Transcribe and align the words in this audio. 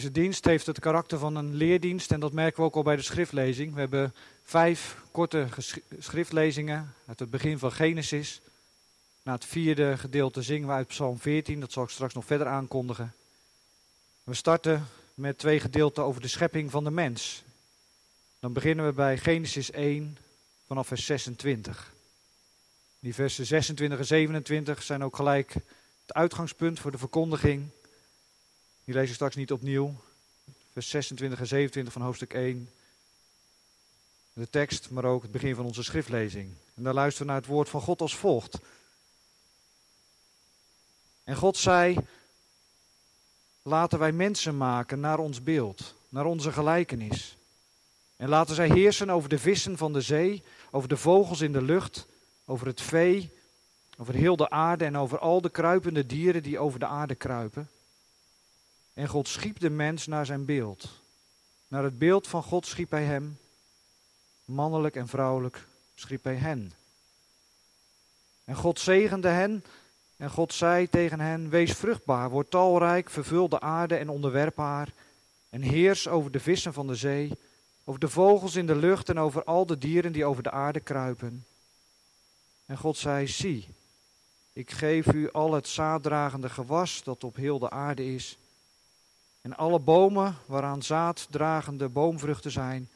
Deze 0.00 0.12
dienst 0.12 0.44
heeft 0.44 0.66
het 0.66 0.78
karakter 0.78 1.18
van 1.18 1.36
een 1.36 1.54
leerdienst 1.54 2.12
en 2.12 2.20
dat 2.20 2.32
merken 2.32 2.60
we 2.60 2.66
ook 2.66 2.74
al 2.74 2.82
bij 2.82 2.96
de 2.96 3.02
schriftlezing. 3.02 3.74
We 3.74 3.80
hebben 3.80 4.14
vijf 4.44 4.96
korte 5.10 5.46
schriftlezingen 5.98 6.94
uit 7.06 7.18
het 7.18 7.30
begin 7.30 7.58
van 7.58 7.72
Genesis. 7.72 8.40
Na 9.22 9.32
het 9.32 9.44
vierde 9.44 9.98
gedeelte 9.98 10.42
zingen 10.42 10.68
we 10.68 10.74
uit 10.74 10.86
Psalm 10.86 11.18
14, 11.18 11.60
dat 11.60 11.72
zal 11.72 11.82
ik 11.82 11.88
straks 11.88 12.14
nog 12.14 12.24
verder 12.24 12.46
aankondigen. 12.46 13.12
We 14.24 14.34
starten 14.34 14.86
met 15.14 15.38
twee 15.38 15.60
gedeelten 15.60 16.04
over 16.04 16.20
de 16.20 16.28
schepping 16.28 16.70
van 16.70 16.84
de 16.84 16.90
mens. 16.90 17.42
Dan 18.38 18.52
beginnen 18.52 18.86
we 18.86 18.92
bij 18.92 19.18
Genesis 19.18 19.70
1 19.70 20.16
vanaf 20.66 20.86
vers 20.86 21.04
26. 21.04 21.92
Die 23.00 23.14
versen 23.14 23.46
26 23.46 23.98
en 23.98 24.06
27 24.06 24.82
zijn 24.82 25.04
ook 25.04 25.16
gelijk 25.16 25.52
het 26.06 26.14
uitgangspunt 26.14 26.80
voor 26.80 26.90
de 26.90 26.98
verkondiging. 26.98 27.68
Die 28.90 29.02
ik 29.02 29.14
straks 29.14 29.36
niet 29.36 29.52
opnieuw. 29.52 29.94
Vers 30.72 30.88
26 30.88 31.38
en 31.40 31.46
27 31.46 31.92
van 31.92 32.02
hoofdstuk 32.02 32.34
1. 32.34 32.70
De 34.32 34.50
tekst, 34.50 34.90
maar 34.90 35.04
ook 35.04 35.22
het 35.22 35.32
begin 35.32 35.54
van 35.54 35.64
onze 35.64 35.82
schriftlezing. 35.82 36.52
En 36.74 36.82
daar 36.82 36.94
luisteren 36.94 37.26
we 37.26 37.32
naar 37.32 37.42
het 37.42 37.50
woord 37.50 37.68
van 37.68 37.80
God 37.80 38.00
als 38.00 38.16
volgt. 38.16 38.58
En 41.24 41.36
God 41.36 41.56
zei: 41.56 41.96
Laten 43.62 43.98
wij 43.98 44.12
mensen 44.12 44.56
maken 44.56 45.00
naar 45.00 45.18
ons 45.18 45.42
beeld, 45.42 45.94
naar 46.08 46.24
onze 46.24 46.52
gelijkenis. 46.52 47.36
En 48.16 48.28
laten 48.28 48.54
zij 48.54 48.68
heersen 48.68 49.10
over 49.10 49.28
de 49.28 49.38
vissen 49.38 49.76
van 49.76 49.92
de 49.92 50.00
zee, 50.00 50.42
over 50.70 50.88
de 50.88 50.96
vogels 50.96 51.40
in 51.40 51.52
de 51.52 51.62
lucht, 51.62 52.06
over 52.44 52.66
het 52.66 52.80
vee, 52.80 53.32
over 53.96 54.14
heel 54.14 54.36
de 54.36 54.50
aarde 54.50 54.84
en 54.84 54.96
over 54.96 55.18
al 55.18 55.40
de 55.40 55.50
kruipende 55.50 56.06
dieren 56.06 56.42
die 56.42 56.58
over 56.58 56.78
de 56.78 56.86
aarde 56.86 57.14
kruipen. 57.14 57.68
En 58.94 59.08
God 59.08 59.28
schiep 59.28 59.60
de 59.60 59.70
mens 59.70 60.06
naar 60.06 60.26
zijn 60.26 60.44
beeld. 60.44 60.88
Naar 61.68 61.82
het 61.84 61.98
beeld 61.98 62.28
van 62.28 62.42
God 62.42 62.66
schiep 62.66 62.90
hij 62.90 63.04
hem. 63.04 63.38
Mannelijk 64.44 64.96
en 64.96 65.08
vrouwelijk 65.08 65.66
schiep 65.94 66.24
hij 66.24 66.34
hen. 66.34 66.72
En 68.44 68.54
God 68.54 68.80
zegende 68.80 69.28
hen. 69.28 69.64
En 70.16 70.30
God 70.30 70.54
zei 70.54 70.88
tegen 70.88 71.20
hen: 71.20 71.48
Wees 71.48 71.72
vruchtbaar, 71.72 72.30
word 72.30 72.50
talrijk, 72.50 73.10
vervul 73.10 73.48
de 73.48 73.60
aarde 73.60 73.96
en 73.96 74.08
onderwerp 74.08 74.56
haar. 74.56 74.92
En 75.48 75.62
heers 75.62 76.08
over 76.08 76.30
de 76.30 76.40
vissen 76.40 76.72
van 76.72 76.86
de 76.86 76.94
zee, 76.94 77.32
over 77.84 78.00
de 78.00 78.08
vogels 78.08 78.56
in 78.56 78.66
de 78.66 78.76
lucht 78.76 79.08
en 79.08 79.18
over 79.18 79.44
al 79.44 79.66
de 79.66 79.78
dieren 79.78 80.12
die 80.12 80.24
over 80.24 80.42
de 80.42 80.50
aarde 80.50 80.80
kruipen. 80.80 81.46
En 82.66 82.78
God 82.78 82.96
zei: 82.96 83.26
Zie, 83.26 83.68
ik 84.52 84.70
geef 84.70 85.12
u 85.12 85.30
al 85.30 85.52
het 85.52 85.68
zaaddragende 85.68 86.48
gewas 86.48 87.02
dat 87.02 87.24
op 87.24 87.36
heel 87.36 87.58
de 87.58 87.70
aarde 87.70 88.14
is. 88.14 88.38
En 89.40 89.56
alle 89.56 89.78
bomen 89.78 90.36
waaraan 90.46 90.82
zaaddragende 90.82 91.88
boomvruchten 91.88 92.50
zijn, 92.50 92.88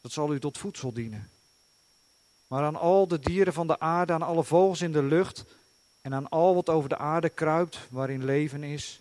dat 0.00 0.12
zal 0.12 0.34
u 0.34 0.40
tot 0.40 0.58
voedsel 0.58 0.92
dienen. 0.92 1.30
Maar 2.46 2.64
aan 2.64 2.76
al 2.76 3.08
de 3.08 3.18
dieren 3.18 3.52
van 3.52 3.66
de 3.66 3.80
aarde, 3.80 4.12
aan 4.12 4.22
alle 4.22 4.44
vogels 4.44 4.80
in 4.80 4.92
de 4.92 5.02
lucht 5.02 5.44
en 6.00 6.14
aan 6.14 6.28
al 6.28 6.54
wat 6.54 6.68
over 6.68 6.88
de 6.88 6.98
aarde 6.98 7.28
kruipt, 7.28 7.78
waarin 7.88 8.24
leven 8.24 8.62
is, 8.62 9.00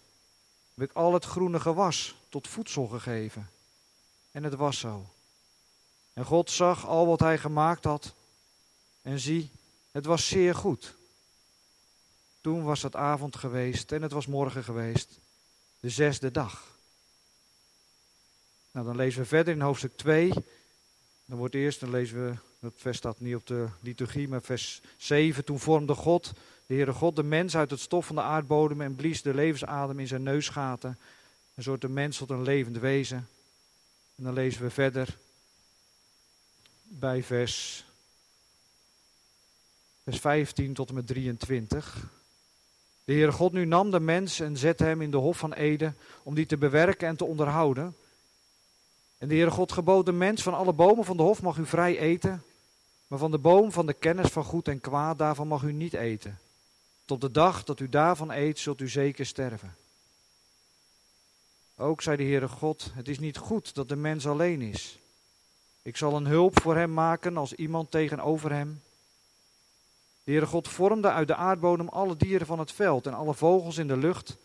heb 0.74 0.90
ik 0.90 0.96
al 0.96 1.14
het 1.14 1.26
groene 1.26 1.60
gewas 1.60 2.16
tot 2.30 2.48
voedsel 2.48 2.88
gegeven. 2.88 3.50
En 4.32 4.44
het 4.44 4.56
was 4.56 4.80
zo. 4.80 5.06
En 6.14 6.26
God 6.26 6.52
zag 6.52 6.88
al 6.88 7.08
wat 7.08 7.20
hij 7.20 7.38
gemaakt 7.38 7.84
had, 7.84 8.14
en 9.02 9.20
zie, 9.20 9.52
het 9.92 10.06
was 10.06 10.28
zeer 10.28 10.56
goed. 10.56 10.96
Toen 12.42 12.64
was 12.64 12.82
het 12.82 12.96
avond 12.96 13.36
geweest 13.36 13.92
en 13.92 14.02
het 14.02 14.12
was 14.12 14.28
morgen 14.28 14.64
geweest, 14.64 15.20
de 15.80 15.90
zesde 15.90 16.32
dag. 16.32 16.69
Nou, 18.72 18.86
dan 18.86 18.96
lezen 18.96 19.22
we 19.22 19.28
verder 19.28 19.54
in 19.54 19.62
hoofdstuk 19.62 19.98
2. 19.98 20.34
Dan 21.26 21.38
wordt 21.38 21.56
eerst, 21.56 21.80
dan 21.80 21.90
lezen 21.90 22.26
we, 22.26 22.36
dat 22.60 22.74
vers 22.76 22.98
staat 22.98 23.20
niet 23.20 23.36
op 23.36 23.48
de 23.48 23.68
liturgie, 23.82 24.28
maar 24.28 24.42
vers 24.42 24.82
7. 24.98 25.46
Toen 25.46 25.60
vormde 25.60 25.94
God, 25.94 26.34
de 26.66 26.74
Heere 26.74 26.94
God, 26.94 27.16
de 27.16 27.24
mens 27.24 27.56
uit 27.56 27.72
het 27.72 27.80
stof 27.80 28.06
van 28.06 28.16
de 28.16 28.22
aardbodem 28.22 28.82
en 28.82 28.96
blies 28.96 29.22
de 29.22 29.34
levensadem 29.34 30.00
in 30.00 30.08
zijn 30.08 30.24
neusgaten. 30.24 30.98
En 31.56 31.64
soort 31.64 31.82
de 31.82 31.90
mens 31.90 32.18
tot 32.18 32.30
een 32.30 32.42
levend 32.42 32.78
wezen. 32.78 33.28
En 34.16 34.24
dan 34.24 34.34
lezen 34.34 34.62
we 34.62 34.70
verder 34.70 35.18
bij 36.84 37.24
vers, 37.24 37.86
vers 40.04 40.20
15 40.20 40.74
tot 40.74 40.90
en 40.90 40.96
met 40.96 41.08
23. 41.08 42.10
De 43.04 43.14
Heere 43.14 43.32
God 43.32 43.52
nu 43.52 43.66
nam 43.66 43.92
de 43.92 44.00
mens 44.00 44.40
en 44.40 44.58
zette 44.58 44.84
hem 44.84 45.02
in 45.02 45.12
de 45.12 45.18
hof 45.18 45.38
van 45.38 45.54
Eden 45.54 45.98
om 46.24 46.36
die 46.36 46.46
te 46.46 46.58
bewerken 46.58 47.08
en 47.08 47.16
te 47.16 47.26
onderhouden. 47.26 47.96
En 49.20 49.28
de 49.28 49.34
Heere 49.34 49.52
God 49.52 49.72
gebood 49.72 50.06
de 50.06 50.12
mens 50.12 50.42
van 50.44 50.54
alle 50.54 50.74
bomen 50.74 51.06
van 51.06 51.18
de 51.18 51.24
hof 51.24 51.42
mag 51.42 51.58
u 51.58 51.66
vrij 51.66 51.98
eten, 51.98 52.44
maar 53.08 53.20
van 53.20 53.32
de 53.32 53.38
boom 53.38 53.72
van 53.72 53.86
de 53.86 53.94
kennis 53.94 54.30
van 54.30 54.44
goed 54.44 54.68
en 54.68 54.82
kwaad, 54.82 55.18
daarvan 55.18 55.48
mag 55.48 55.64
u 55.64 55.74
niet 55.74 55.94
eten. 55.94 56.40
Tot 57.06 57.22
de 57.22 57.32
dag 57.32 57.64
dat 57.64 57.80
u 57.80 57.90
daarvan 57.90 58.32
eet, 58.32 58.60
zult 58.60 58.82
u 58.82 58.90
zeker 58.90 59.26
sterven. 59.26 59.76
Ook 61.76 62.02
zei 62.02 62.18
de 62.18 62.24
Heere 62.24 62.48
God, 62.48 62.92
het 62.94 63.08
is 63.08 63.20
niet 63.20 63.38
goed 63.38 63.76
dat 63.76 63.90
de 63.90 63.96
mens 63.96 64.28
alleen 64.28 64.62
is. 64.62 65.00
Ik 65.82 65.98
zal 65.98 66.16
een 66.16 66.28
hulp 66.28 66.62
voor 66.62 66.76
hem 66.76 66.94
maken 66.94 67.38
als 67.38 67.54
iemand 67.54 67.92
tegenover 67.92 68.52
hem. 68.52 68.82
De 70.24 70.32
Heere 70.32 70.46
God 70.46 70.68
vormde 70.68 71.12
uit 71.12 71.28
de 71.28 71.36
aardbodem 71.36 71.88
alle 71.88 72.18
dieren 72.18 72.48
van 72.48 72.60
het 72.60 72.72
veld 72.72 73.06
en 73.06 73.14
alle 73.14 73.34
vogels 73.34 73.78
in 73.78 73.88
de 73.88 73.98
lucht 73.98 74.38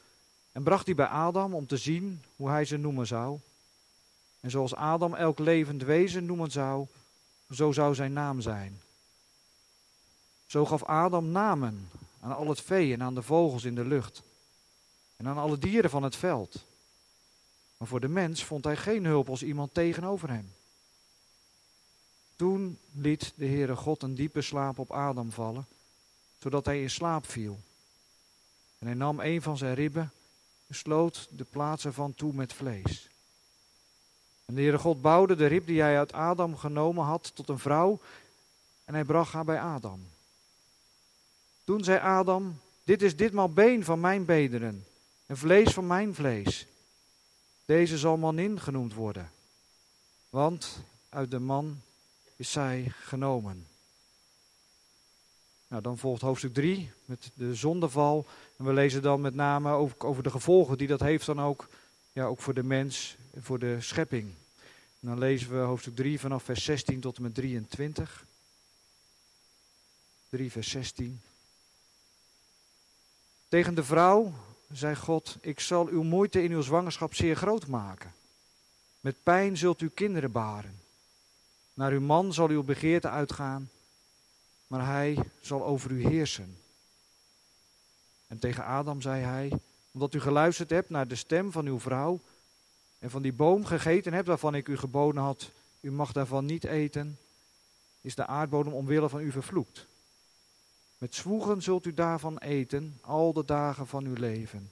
en 0.52 0.62
bracht 0.62 0.86
die 0.86 0.94
bij 0.94 1.06
Adam 1.06 1.54
om 1.54 1.66
te 1.66 1.76
zien 1.76 2.22
hoe 2.36 2.48
hij 2.48 2.64
ze 2.64 2.76
noemen 2.76 3.06
zou. 3.06 3.38
En 4.44 4.50
zoals 4.50 4.74
Adam 4.74 5.14
elk 5.14 5.38
levend 5.38 5.82
wezen 5.82 6.26
noemen 6.26 6.50
zou, 6.50 6.86
zo 7.50 7.72
zou 7.72 7.94
zijn 7.94 8.12
naam 8.12 8.40
zijn. 8.40 8.80
Zo 10.46 10.66
gaf 10.66 10.82
Adam 10.82 11.28
namen 11.28 11.90
aan 12.20 12.36
al 12.36 12.48
het 12.48 12.60
vee 12.60 12.92
en 12.92 13.02
aan 13.02 13.14
de 13.14 13.22
vogels 13.22 13.64
in 13.64 13.74
de 13.74 13.84
lucht 13.84 14.22
en 15.16 15.26
aan 15.26 15.38
alle 15.38 15.58
dieren 15.58 15.90
van 15.90 16.02
het 16.02 16.16
veld. 16.16 16.64
Maar 17.76 17.88
voor 17.88 18.00
de 18.00 18.08
mens 18.08 18.44
vond 18.44 18.64
hij 18.64 18.76
geen 18.76 19.04
hulp 19.04 19.28
als 19.28 19.42
iemand 19.42 19.74
tegenover 19.74 20.28
hem. 20.30 20.54
Toen 22.36 22.78
liet 22.92 23.32
de 23.36 23.46
Heere 23.46 23.76
God 23.76 24.02
een 24.02 24.14
diepe 24.14 24.42
slaap 24.42 24.78
op 24.78 24.92
Adam 24.92 25.30
vallen, 25.30 25.66
zodat 26.38 26.64
hij 26.64 26.82
in 26.82 26.90
slaap 26.90 27.26
viel. 27.26 27.60
En 28.78 28.86
hij 28.86 28.96
nam 28.96 29.20
een 29.20 29.42
van 29.42 29.56
zijn 29.56 29.74
ribben 29.74 30.12
en 30.66 30.74
sloot 30.74 31.28
de 31.30 31.44
plaats 31.44 31.84
ervan 31.84 32.14
toe 32.14 32.32
met 32.32 32.52
vlees. 32.52 33.08
En 34.44 34.54
de 34.54 34.60
Heere 34.60 34.78
God 34.78 35.02
bouwde 35.02 35.34
de 35.36 35.46
rib 35.46 35.66
die 35.66 35.80
hij 35.80 35.98
uit 35.98 36.12
Adam 36.12 36.56
genomen 36.56 37.04
had 37.04 37.30
tot 37.34 37.48
een 37.48 37.58
vrouw 37.58 38.00
en 38.84 38.94
hij 38.94 39.04
bracht 39.04 39.32
haar 39.32 39.44
bij 39.44 39.60
Adam. 39.60 40.06
Toen 41.64 41.84
zei 41.84 41.98
Adam, 41.98 42.60
dit 42.84 43.02
is 43.02 43.16
ditmaal 43.16 43.48
been 43.48 43.84
van 43.84 44.00
mijn 44.00 44.24
bederen 44.24 44.86
en 45.26 45.36
vlees 45.36 45.72
van 45.72 45.86
mijn 45.86 46.14
vlees. 46.14 46.66
Deze 47.64 47.98
zal 47.98 48.16
manin 48.16 48.60
genoemd 48.60 48.94
worden, 48.94 49.30
want 50.30 50.82
uit 51.08 51.30
de 51.30 51.38
man 51.38 51.80
is 52.36 52.50
zij 52.50 52.92
genomen. 53.00 53.66
Nou, 55.68 55.82
dan 55.82 55.98
volgt 55.98 56.22
hoofdstuk 56.22 56.54
3 56.54 56.90
met 57.04 57.30
de 57.34 57.54
zondeval. 57.54 58.26
En 58.56 58.64
we 58.64 58.72
lezen 58.72 59.02
dan 59.02 59.20
met 59.20 59.34
name 59.34 59.70
over, 59.98 60.22
de 60.22 60.30
gevolgen 60.30 60.78
die 60.78 60.88
dat 60.88 61.00
heeft 61.00 61.26
dan 61.26 61.40
ook, 61.40 61.68
ja, 62.12 62.24
ook 62.24 62.40
voor 62.40 62.54
de 62.54 62.62
mens 62.62 63.16
en 63.18 63.23
voor 63.36 63.58
de 63.58 63.80
schepping. 63.80 64.34
Dan 65.00 65.18
lezen 65.18 65.50
we 65.50 65.56
hoofdstuk 65.56 65.96
3 65.96 66.20
vanaf 66.20 66.42
vers 66.42 66.64
16 66.64 67.00
tot 67.00 67.16
en 67.16 67.22
met 67.22 67.34
23. 67.34 68.26
3 70.28 70.50
vers 70.50 70.70
16. 70.70 71.20
Tegen 73.48 73.74
de 73.74 73.84
vrouw 73.84 74.32
zei 74.72 74.96
God, 74.96 75.36
ik 75.40 75.60
zal 75.60 75.86
uw 75.86 76.02
moeite 76.02 76.42
in 76.42 76.52
uw 76.52 76.62
zwangerschap 76.62 77.14
zeer 77.14 77.36
groot 77.36 77.66
maken. 77.66 78.12
Met 79.00 79.22
pijn 79.22 79.56
zult 79.56 79.80
u 79.80 79.88
kinderen 79.88 80.32
baren. 80.32 80.80
Naar 81.74 81.92
uw 81.92 82.00
man 82.00 82.32
zal 82.32 82.48
uw 82.48 82.62
begeerte 82.62 83.08
uitgaan, 83.08 83.70
maar 84.66 84.86
hij 84.86 85.18
zal 85.40 85.64
over 85.64 85.90
u 85.90 86.06
heersen. 86.06 86.56
En 88.26 88.38
tegen 88.38 88.64
Adam 88.64 89.00
zei 89.00 89.22
hij, 89.22 89.52
omdat 89.90 90.14
u 90.14 90.20
geluisterd 90.20 90.70
hebt 90.70 90.90
naar 90.90 91.08
de 91.08 91.14
stem 91.14 91.52
van 91.52 91.66
uw 91.66 91.80
vrouw 91.80 92.20
en 93.04 93.10
van 93.10 93.22
die 93.22 93.32
boom 93.32 93.64
gegeten 93.64 94.12
hebt 94.12 94.26
waarvan 94.26 94.54
ik 94.54 94.68
u 94.68 94.76
geboden 94.76 95.22
had, 95.22 95.50
u 95.80 95.90
mag 95.92 96.12
daarvan 96.12 96.44
niet 96.44 96.64
eten, 96.64 97.18
is 98.00 98.14
de 98.14 98.26
aardbodem 98.26 98.72
omwille 98.72 99.08
van 99.08 99.20
u 99.20 99.30
vervloekt. 99.30 99.86
Met 100.98 101.14
zwoegen 101.14 101.62
zult 101.62 101.86
u 101.86 101.94
daarvan 101.94 102.38
eten, 102.38 102.98
al 103.00 103.32
de 103.32 103.44
dagen 103.44 103.86
van 103.86 104.04
uw 104.04 104.14
leven. 104.14 104.70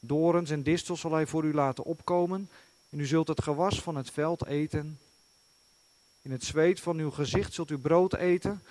Dorens 0.00 0.50
en 0.50 0.62
distels 0.62 1.00
zal 1.00 1.12
hij 1.12 1.26
voor 1.26 1.44
u 1.44 1.54
laten 1.54 1.84
opkomen, 1.84 2.48
en 2.90 3.00
u 3.00 3.06
zult 3.06 3.28
het 3.28 3.42
gewas 3.42 3.82
van 3.82 3.96
het 3.96 4.10
veld 4.10 4.46
eten. 4.46 4.98
In 6.22 6.30
het 6.30 6.44
zweet 6.44 6.80
van 6.80 6.98
uw 6.98 7.10
gezicht 7.10 7.52
zult 7.52 7.70
u 7.70 7.78
brood 7.78 8.14
eten, 8.14 8.62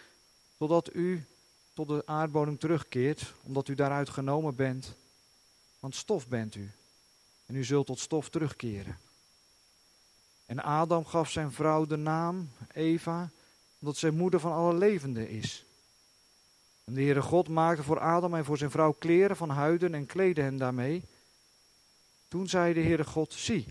totdat 0.57 0.95
u 0.95 1.25
tot 1.73 1.87
de 1.87 2.03
aardbodem 2.05 2.57
terugkeert, 2.57 3.33
omdat 3.43 3.67
u 3.67 3.75
daaruit 3.75 4.09
genomen 4.09 4.55
bent. 4.55 4.93
Want 5.79 5.95
stof 5.95 6.27
bent 6.27 6.55
u. 6.55 6.71
en 7.50 7.56
u 7.56 7.63
zult 7.63 7.86
tot 7.86 8.00
stof 8.00 8.30
terugkeren. 8.30 8.98
En 10.46 10.63
Adam 10.63 11.06
gaf 11.06 11.30
zijn 11.30 11.51
vrouw 11.51 11.86
de 11.86 11.96
naam 11.96 12.50
Eva, 12.74 13.30
omdat 13.80 13.98
zij 13.98 14.10
moeder 14.10 14.40
van 14.40 14.51
alle 14.51 14.74
levenden 14.74 15.30
is. 15.30 15.66
En 16.84 16.94
de 16.94 17.01
Heere 17.01 17.22
God 17.22 17.48
maakte 17.48 17.84
voor 17.84 18.00
Adam 18.00 18.36
en 18.36 18.46
voor 18.46 18.57
zijn 18.57 18.72
vrouw 18.72 18.92
kleren 18.92 19.36
van 19.36 19.50
huiden 19.50 19.94
en 19.94 20.06
kleedde 20.06 20.42
hen 20.42 20.57
daarmee. 20.57 21.04
Toen 22.28 22.50
zei 22.50 22.74
de 22.74 22.81
Heere 22.81 23.06
God, 23.06 23.34
zie, 23.34 23.66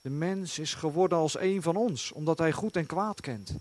de 0.00 0.10
mens 0.10 0.58
is 0.58 0.74
geworden 0.74 1.18
als 1.18 1.38
een 1.38 1.62
van 1.62 1.76
ons, 1.76 2.12
omdat 2.12 2.38
hij 2.38 2.52
goed 2.52 2.76
en 2.76 2.86
kwaad 2.86 3.20
kent. 3.20 3.54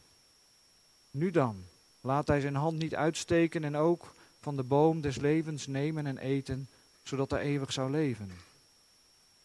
Nu 1.11 1.31
dan, 1.31 1.63
laat 2.01 2.27
hij 2.27 2.39
zijn 2.39 2.55
hand 2.55 2.77
niet 2.77 2.95
uitsteken 2.95 3.63
en 3.63 3.75
ook 3.75 4.13
van 4.39 4.55
de 4.55 4.63
boom 4.63 5.01
des 5.01 5.17
levens 5.17 5.67
nemen 5.67 6.05
en 6.05 6.17
eten, 6.17 6.69
zodat 7.03 7.31
hij 7.31 7.41
eeuwig 7.41 7.73
zou 7.73 7.91
leven. 7.91 8.31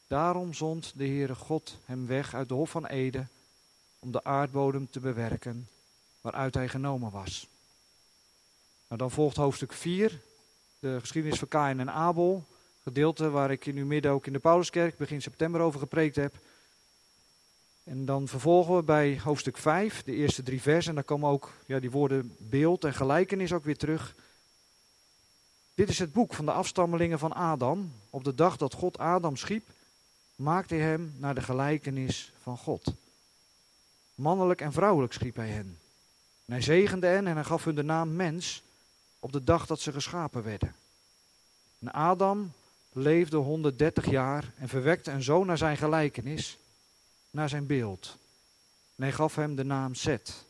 Daarom 0.06 0.54
zond 0.54 0.92
de 0.96 1.06
Heere 1.06 1.34
God 1.34 1.78
hem 1.84 2.06
weg 2.06 2.34
uit 2.34 2.48
de 2.48 2.54
hof 2.54 2.70
van 2.70 2.86
Eden, 2.86 3.28
om 3.98 4.12
de 4.12 4.24
aardbodem 4.24 4.90
te 4.90 5.00
bewerken, 5.00 5.68
waaruit 6.20 6.54
hij 6.54 6.68
genomen 6.68 7.10
was. 7.10 7.48
Nou, 8.86 9.00
dan 9.00 9.10
volgt 9.10 9.36
hoofdstuk 9.36 9.72
4, 9.72 10.20
de 10.78 10.96
geschiedenis 11.00 11.38
van 11.38 11.48
Kain 11.48 11.80
en 11.80 11.90
Abel, 11.90 12.44
gedeelte 12.82 13.30
waar 13.30 13.50
ik 13.50 13.66
in 13.66 13.76
uw 13.76 13.86
midden 13.86 14.12
ook 14.12 14.26
in 14.26 14.32
de 14.32 14.38
Pauluskerk 14.38 14.96
begin 14.96 15.22
september 15.22 15.60
over 15.60 15.80
gepreekt 15.80 16.16
heb. 16.16 16.34
En 17.84 18.04
dan 18.04 18.28
vervolgen 18.28 18.76
we 18.76 18.82
bij 18.82 19.20
hoofdstuk 19.24 19.56
5, 19.56 20.02
de 20.02 20.12
eerste 20.12 20.42
drie 20.42 20.62
versen. 20.62 20.88
En 20.88 20.94
daar 20.94 21.04
komen 21.04 21.30
ook 21.30 21.52
ja, 21.66 21.80
die 21.80 21.90
woorden 21.90 22.36
beeld 22.38 22.84
en 22.84 22.94
gelijkenis 22.94 23.52
ook 23.52 23.64
weer 23.64 23.76
terug. 23.76 24.14
Dit 25.74 25.88
is 25.88 25.98
het 25.98 26.12
boek 26.12 26.34
van 26.34 26.44
de 26.44 26.52
afstammelingen 26.52 27.18
van 27.18 27.32
Adam. 27.32 27.92
Op 28.10 28.24
de 28.24 28.34
dag 28.34 28.56
dat 28.56 28.74
God 28.74 28.98
Adam 28.98 29.36
schiep, 29.36 29.68
maakte 30.36 30.74
hij 30.74 30.84
hem 30.84 31.14
naar 31.18 31.34
de 31.34 31.42
gelijkenis 31.42 32.32
van 32.42 32.56
God. 32.56 32.94
Mannelijk 34.14 34.60
en 34.60 34.72
vrouwelijk 34.72 35.12
schiep 35.12 35.36
hij 35.36 35.48
hen. 35.48 35.78
En 36.44 36.52
hij 36.52 36.62
zegende 36.62 37.06
hen 37.06 37.26
en 37.26 37.34
hij 37.34 37.44
gaf 37.44 37.64
hun 37.64 37.74
de 37.74 37.82
naam 37.82 38.16
mens 38.16 38.62
op 39.18 39.32
de 39.32 39.44
dag 39.44 39.66
dat 39.66 39.80
ze 39.80 39.92
geschapen 39.92 40.42
werden. 40.42 40.74
En 41.78 41.92
Adam 41.92 42.52
leefde 42.92 43.36
130 43.36 44.10
jaar 44.10 44.52
en 44.58 44.68
verwekte 44.68 45.10
een 45.10 45.22
zoon 45.22 45.46
naar 45.46 45.58
zijn 45.58 45.76
gelijkenis 45.76 46.58
naar 47.30 47.48
zijn 47.48 47.66
beeld. 47.66 48.16
En 48.96 49.02
hij 49.02 49.12
gaf 49.12 49.34
hem 49.34 49.54
de 49.54 49.64
naam 49.64 49.94
Seth. 49.94 50.44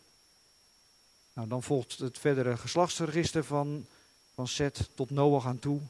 Nou, 1.32 1.48
dan 1.48 1.62
volgt 1.62 1.98
het 1.98 2.18
verdere 2.18 2.56
geslachtsregister 2.56 3.44
van, 3.44 3.86
van 4.34 4.48
Seth 4.48 4.88
tot 4.94 5.10
Noach 5.10 5.46
aan 5.46 5.58
toe. 5.58 5.80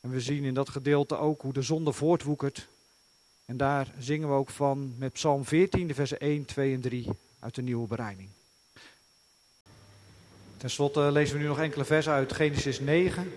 En 0.00 0.10
we 0.10 0.20
zien 0.20 0.44
in 0.44 0.54
dat 0.54 0.68
gedeelte 0.68 1.16
ook 1.16 1.42
hoe 1.42 1.52
de 1.52 1.62
zonde 1.62 1.92
voortwoekert. 1.92 2.68
En 3.48 3.56
daar 3.56 3.86
zingen 3.98 4.28
we 4.28 4.34
ook 4.34 4.50
van 4.50 4.94
met 4.98 5.12
Psalm 5.12 5.44
14, 5.44 5.86
de 5.86 5.94
versen 5.94 6.18
1, 6.18 6.44
2 6.44 6.74
en 6.74 6.80
3 6.80 7.08
uit 7.38 7.54
de 7.54 7.62
nieuwe 7.62 7.86
bereiding. 7.86 8.28
Ten 10.56 10.70
slotte 10.70 11.00
lezen 11.12 11.36
we 11.36 11.42
nu 11.42 11.48
nog 11.48 11.58
enkele 11.58 11.84
versen 11.84 12.12
uit 12.12 12.32
Genesis 12.32 12.80
9, 12.80 13.32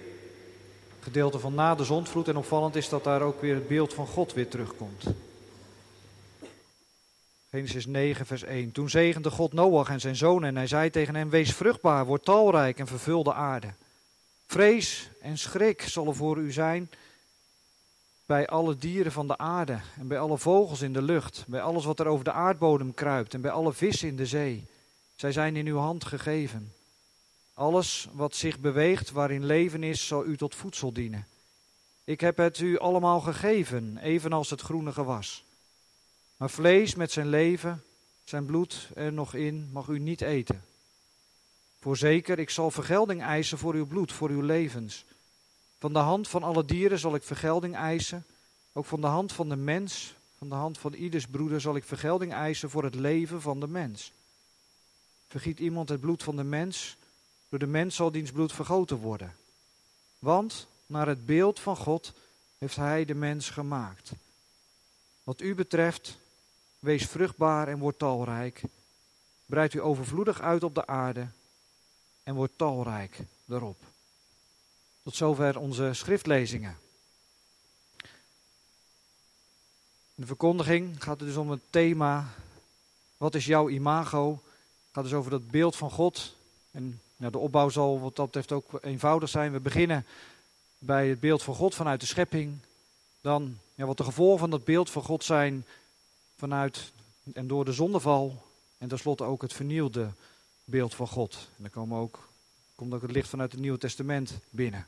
gedeelte 0.99 1.39
van 1.39 1.53
na 1.53 1.75
de 1.75 1.83
zondvloed. 1.83 2.27
En 2.27 2.37
opvallend 2.37 2.75
is 2.75 2.89
dat 2.89 3.03
daar 3.03 3.21
ook 3.21 3.41
weer 3.41 3.55
het 3.55 3.67
beeld 3.67 3.93
van 3.93 4.07
God 4.07 4.33
weer 4.33 4.47
terugkomt. 4.47 5.03
Genesis 7.49 7.85
9, 7.85 8.25
vers 8.25 8.43
1. 8.43 8.71
Toen 8.71 8.89
zegende 8.89 9.29
God 9.29 9.53
Noach 9.53 9.89
en 9.89 9.99
zijn 9.99 10.15
zoon 10.15 10.43
en 10.43 10.55
hij 10.55 10.67
zei 10.67 10.89
tegen 10.89 11.15
hem, 11.15 11.29
wees 11.29 11.53
vruchtbaar, 11.53 12.05
word 12.05 12.25
talrijk 12.25 12.79
en 12.79 12.87
vervul 12.87 13.23
de 13.23 13.33
aarde. 13.33 13.73
Vrees 14.47 15.09
en 15.21 15.37
schrik 15.37 15.81
zal 15.81 16.07
er 16.07 16.15
voor 16.15 16.37
u 16.37 16.51
zijn 16.51 16.89
bij 18.31 18.47
alle 18.47 18.77
dieren 18.77 19.11
van 19.11 19.27
de 19.27 19.37
aarde 19.37 19.79
en 19.97 20.07
bij 20.07 20.19
alle 20.19 20.37
vogels 20.37 20.81
in 20.81 20.93
de 20.93 21.01
lucht, 21.01 21.43
bij 21.47 21.61
alles 21.61 21.85
wat 21.85 21.99
er 21.99 22.05
over 22.05 22.23
de 22.23 22.31
aardbodem 22.31 22.93
kruipt 22.93 23.33
en 23.33 23.41
bij 23.41 23.51
alle 23.51 23.73
vissen 23.73 24.07
in 24.07 24.15
de 24.15 24.25
zee. 24.25 24.65
Zij 25.15 25.31
zijn 25.31 25.55
in 25.55 25.67
uw 25.67 25.77
hand 25.77 26.05
gegeven. 26.05 26.73
Alles 27.53 28.07
wat 28.11 28.35
zich 28.35 28.59
beweegt, 28.59 29.11
waarin 29.11 29.45
leven 29.45 29.83
is, 29.83 30.07
zal 30.07 30.25
u 30.25 30.37
tot 30.37 30.55
voedsel 30.55 30.93
dienen. 30.93 31.27
Ik 32.03 32.19
heb 32.19 32.37
het 32.37 32.59
u 32.59 32.77
allemaal 32.77 33.19
gegeven, 33.19 33.97
evenals 33.97 34.49
het 34.49 34.61
groene 34.61 34.91
gewas. 34.91 35.43
Maar 36.37 36.49
vlees 36.49 36.95
met 36.95 37.11
zijn 37.11 37.27
leven, 37.27 37.83
zijn 38.23 38.45
bloed 38.45 38.89
er 38.95 39.13
nog 39.13 39.33
in, 39.33 39.69
mag 39.71 39.87
u 39.87 39.99
niet 39.99 40.21
eten. 40.21 40.63
Voorzeker, 41.79 42.39
ik 42.39 42.49
zal 42.49 42.71
vergelding 42.71 43.21
eisen 43.21 43.57
voor 43.57 43.73
uw 43.73 43.85
bloed, 43.85 44.11
voor 44.11 44.29
uw 44.29 44.41
levens. 44.41 45.05
Van 45.81 45.93
de 45.93 45.99
hand 45.99 46.27
van 46.27 46.43
alle 46.43 46.65
dieren 46.65 46.99
zal 46.99 47.15
ik 47.15 47.23
vergelding 47.23 47.75
eisen. 47.75 48.25
Ook 48.73 48.85
van 48.85 49.01
de 49.01 49.07
hand 49.07 49.31
van 49.31 49.49
de 49.49 49.55
mens, 49.55 50.15
van 50.37 50.49
de 50.49 50.55
hand 50.55 50.77
van 50.77 50.93
ieders 50.93 51.27
broeder 51.27 51.61
zal 51.61 51.75
ik 51.75 51.83
vergelding 51.83 52.33
eisen 52.33 52.69
voor 52.69 52.83
het 52.83 52.95
leven 52.95 53.41
van 53.41 53.59
de 53.59 53.67
mens. 53.67 54.11
Vergiet 55.27 55.59
iemand 55.59 55.89
het 55.89 55.99
bloed 55.99 56.23
van 56.23 56.35
de 56.35 56.43
mens, 56.43 56.97
door 57.49 57.59
de 57.59 57.67
mens 57.67 57.95
zal 57.95 58.11
diens 58.11 58.31
bloed 58.31 58.53
vergoten 58.53 58.97
worden. 58.97 59.35
Want 60.19 60.67
naar 60.85 61.07
het 61.07 61.25
beeld 61.25 61.59
van 61.59 61.77
God 61.77 62.13
heeft 62.57 62.75
hij 62.75 63.05
de 63.05 63.15
mens 63.15 63.49
gemaakt. 63.49 64.11
Wat 65.23 65.41
u 65.41 65.55
betreft, 65.55 66.17
Wees 66.79 67.05
vruchtbaar 67.05 67.67
en 67.67 67.79
word 67.79 67.99
talrijk. 67.99 68.61
Breid 69.45 69.73
u 69.73 69.81
overvloedig 69.81 70.41
uit 70.41 70.63
op 70.63 70.75
de 70.75 70.87
aarde 70.87 71.27
en 72.23 72.35
word 72.35 72.51
talrijk 72.55 73.19
erop. 73.49 73.90
Tot 75.03 75.15
zover 75.15 75.59
onze 75.59 75.89
schriftlezingen. 75.93 76.77
In 80.15 80.21
de 80.21 80.25
verkondiging 80.25 81.03
gaat 81.03 81.19
het 81.19 81.27
dus 81.27 81.37
om 81.37 81.49
het 81.49 81.61
thema: 81.69 82.27
wat 83.17 83.35
is 83.35 83.45
jouw 83.45 83.69
imago? 83.69 84.31
Het 84.31 84.91
gaat 84.91 85.03
dus 85.03 85.13
over 85.13 85.31
dat 85.31 85.51
beeld 85.51 85.75
van 85.75 85.91
God. 85.91 86.35
En 86.71 87.01
de 87.15 87.37
opbouw 87.37 87.69
zal 87.69 87.99
wat 87.99 88.15
dat 88.15 88.25
betreft 88.25 88.51
ook 88.51 88.79
eenvoudig 88.81 89.29
zijn. 89.29 89.51
We 89.51 89.59
beginnen 89.59 90.05
bij 90.77 91.07
het 91.07 91.19
beeld 91.19 91.43
van 91.43 91.55
God 91.55 91.75
vanuit 91.75 91.99
de 91.99 92.05
schepping. 92.05 92.57
Dan 93.21 93.57
ja, 93.75 93.85
wat 93.85 93.97
de 93.97 94.03
gevolgen 94.03 94.39
van 94.39 94.49
dat 94.49 94.63
beeld 94.63 94.89
van 94.89 95.03
God 95.03 95.23
zijn 95.23 95.65
vanuit 96.37 96.91
en 97.33 97.47
door 97.47 97.65
de 97.65 97.73
zondeval 97.73 98.43
en 98.77 98.87
tenslotte 98.87 99.23
ook 99.23 99.41
het 99.41 99.53
vernielde 99.53 100.11
beeld 100.63 100.95
van 100.95 101.07
God. 101.07 101.33
En 101.35 101.61
dan 101.63 101.69
komen 101.69 101.97
ook, 101.97 102.29
komt 102.81 102.93
ook 102.93 103.01
het 103.01 103.11
licht 103.11 103.29
vanuit 103.29 103.51
het 103.51 103.61
Nieuwe 103.61 103.77
Testament 103.77 104.39
binnen. 104.49 104.87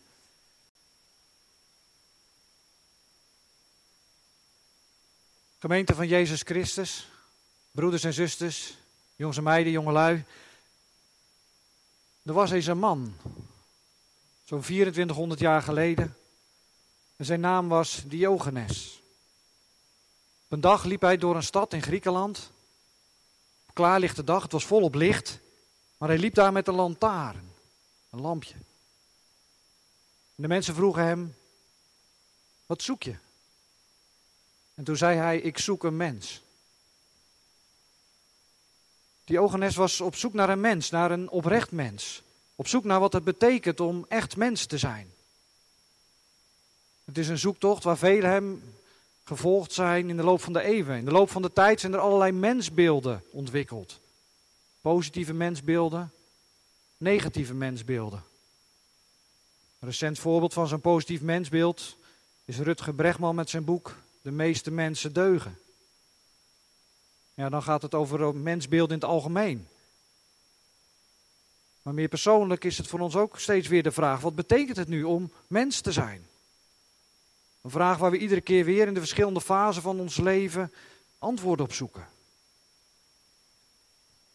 Gemeente 5.60 5.96
van 5.96 6.08
Jezus 6.08 6.42
Christus, 6.42 7.08
broeders 7.72 8.04
en 8.04 8.14
zusters, 8.14 8.78
jongens 9.16 9.38
en 9.38 9.44
meiden, 9.44 9.72
jongelui. 9.72 10.26
Er 12.24 12.34
was 12.34 12.52
eens 12.52 12.66
een 12.66 12.78
man, 12.78 13.14
zo'n 14.44 14.62
2400 14.62 15.40
jaar 15.40 15.62
geleden. 15.62 16.16
En 17.16 17.26
zijn 17.26 17.40
naam 17.40 17.68
was 17.68 18.04
Diogenes 18.06 19.02
een 20.48 20.62
dag 20.62 20.84
liep 20.84 21.02
hij 21.02 21.18
door 21.18 21.36
een 21.36 21.44
stad 21.44 21.74
in 21.74 21.82
Griekenland. 21.82 22.52
Klaarlichte 23.74 24.24
dag, 24.24 24.44
het 24.44 24.52
was 24.52 24.66
volop 24.66 24.96
licht. 24.96 25.40
Maar 25.98 26.10
hij 26.10 26.18
liep 26.18 26.34
daar 26.34 26.52
met 26.52 26.68
een 26.68 26.76
lantaarn, 26.76 27.53
een 28.14 28.22
lampje. 28.22 28.54
En 30.36 30.42
de 30.42 30.48
mensen 30.48 30.76
vroegen 30.76 31.04
hem: 31.06 31.36
Wat 32.66 32.82
zoek 32.82 33.04
je? 33.04 33.16
En 34.74 34.84
toen 34.84 34.98
zei 34.98 35.18
hij: 35.18 35.40
Ik 35.40 35.58
zoek 35.58 35.84
een 35.84 35.98
mens. 35.98 36.42
Diogenes 39.24 39.76
was 39.76 40.02
op 40.02 40.16
zoek 40.16 40.34
naar 40.34 40.50
een 40.50 40.62
mens, 40.62 40.90
naar 40.90 41.12
een 41.12 41.30
oprecht 41.30 41.72
mens. 41.72 42.24
Op 42.56 42.68
zoek 42.68 42.84
naar 42.84 43.00
wat 43.00 43.14
het 43.14 43.24
betekent 43.24 43.80
om 43.80 44.06
echt 44.10 44.38
mens 44.38 44.66
te 44.66 44.78
zijn. 44.78 45.12
Het 47.06 47.18
is 47.18 47.28
een 47.28 47.38
zoektocht 47.38 47.84
waar 47.84 47.98
velen 47.98 48.30
hem 48.30 48.74
gevolgd 49.24 49.74
zijn 49.74 50.10
in 50.10 50.18
de 50.18 50.24
loop 50.24 50.42
van 50.42 50.54
de 50.54 50.62
eeuwen. 50.62 50.98
In 50.98 51.06
de 51.06 51.12
loop 51.12 51.30
van 51.30 51.42
de 51.42 51.54
tijd 51.54 51.80
zijn 51.80 51.94
er 51.94 52.00
allerlei 52.00 52.32
mensbeelden 52.32 53.24
ontwikkeld. 53.30 54.00
Positieve 54.82 55.34
mensbeelden, 55.34 56.12
negatieve 56.98 57.54
mensbeelden. 57.54 58.24
Een 59.80 59.88
recent 59.88 60.20
voorbeeld 60.20 60.54
van 60.54 60.68
zo'n 60.68 60.82
positief 60.82 61.22
mensbeeld 61.22 61.98
is 62.46 62.58
Rutger 62.58 62.94
Bregman 62.94 63.36
met 63.36 63.50
zijn 63.50 63.64
boek 63.64 63.96
De 64.22 64.32
meeste 64.32 64.72
mensen 64.72 65.14
deugen. 65.14 65.58
Ja, 67.34 67.50
dan 67.50 67.64
gaat 67.64 67.82
het 67.82 67.94
over 67.94 68.36
mensbeelden 68.36 68.96
in 68.96 69.02
het 69.02 69.12
algemeen. 69.12 69.68
Maar 71.82 71.94
meer 71.94 72.08
persoonlijk 72.08 72.64
is 72.64 72.78
het 72.78 72.88
voor 72.88 73.00
ons 73.00 73.16
ook 73.16 73.40
steeds 73.40 73.68
weer 73.68 73.84
de 73.84 73.92
vraag: 73.92 74.22
wat 74.22 74.36
betekent 74.36 74.78
het 74.78 74.88
nu 74.88 75.04
om 75.04 75.32
mens 75.48 75.82
te 75.82 75.92
zijn? 75.92 76.28
Een 77.62 77.70
vraag 77.70 77.98
waar 77.98 78.12
we 78.12 78.18
iedere 78.18 78.42
keer 78.42 78.66
weer 78.66 78.88
in 78.88 78.94
de 78.94 79.00
verschillende 79.00 79.42
fasen 79.42 79.82
van 79.82 80.00
ons 80.00 80.18
leven 80.18 80.72
antwoorden 81.20 81.66
op 81.66 81.74
zoeken. 81.74 82.08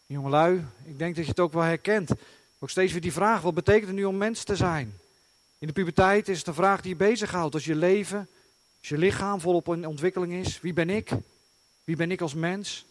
Jongelui, 0.05 0.65
ik 0.83 0.97
denk 0.97 1.15
dat 1.15 1.23
je 1.23 1.29
het 1.29 1.39
ook 1.39 1.53
wel 1.53 1.63
herkent. 1.63 2.11
Ook 2.59 2.69
steeds 2.69 2.91
weer 2.91 3.01
die 3.01 3.13
vraag, 3.13 3.41
wat 3.41 3.53
betekent 3.53 3.87
het 3.87 3.95
nu 3.95 4.05
om 4.05 4.17
mens 4.17 4.43
te 4.43 4.55
zijn? 4.55 4.99
In 5.57 5.67
de 5.67 5.73
puberteit 5.73 6.27
is 6.27 6.37
het 6.37 6.47
een 6.47 6.53
vraag 6.53 6.81
die 6.81 6.91
je 6.91 6.95
bezighoudt 6.95 7.53
als 7.53 7.65
je 7.65 7.75
leven 7.75 8.27
Als 8.79 8.89
je 8.89 8.97
lichaam 8.97 9.41
volop 9.41 9.67
in 9.67 9.87
ontwikkeling 9.87 10.33
is, 10.33 10.61
wie 10.61 10.73
ben 10.73 10.89
ik? 10.89 11.11
Wie 11.83 11.95
ben 11.95 12.11
ik 12.11 12.21
als 12.21 12.33
mens? 12.33 12.85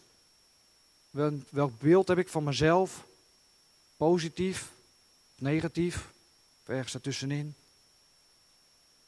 Welk 1.49 1.79
beeld 1.79 2.07
heb 2.07 2.17
ik 2.17 2.29
van 2.29 2.43
mezelf? 2.43 3.05
Positief, 3.97 4.71
negatief, 5.35 5.95
of 6.61 6.69
ergens 6.69 6.93
ertussenin? 6.93 7.55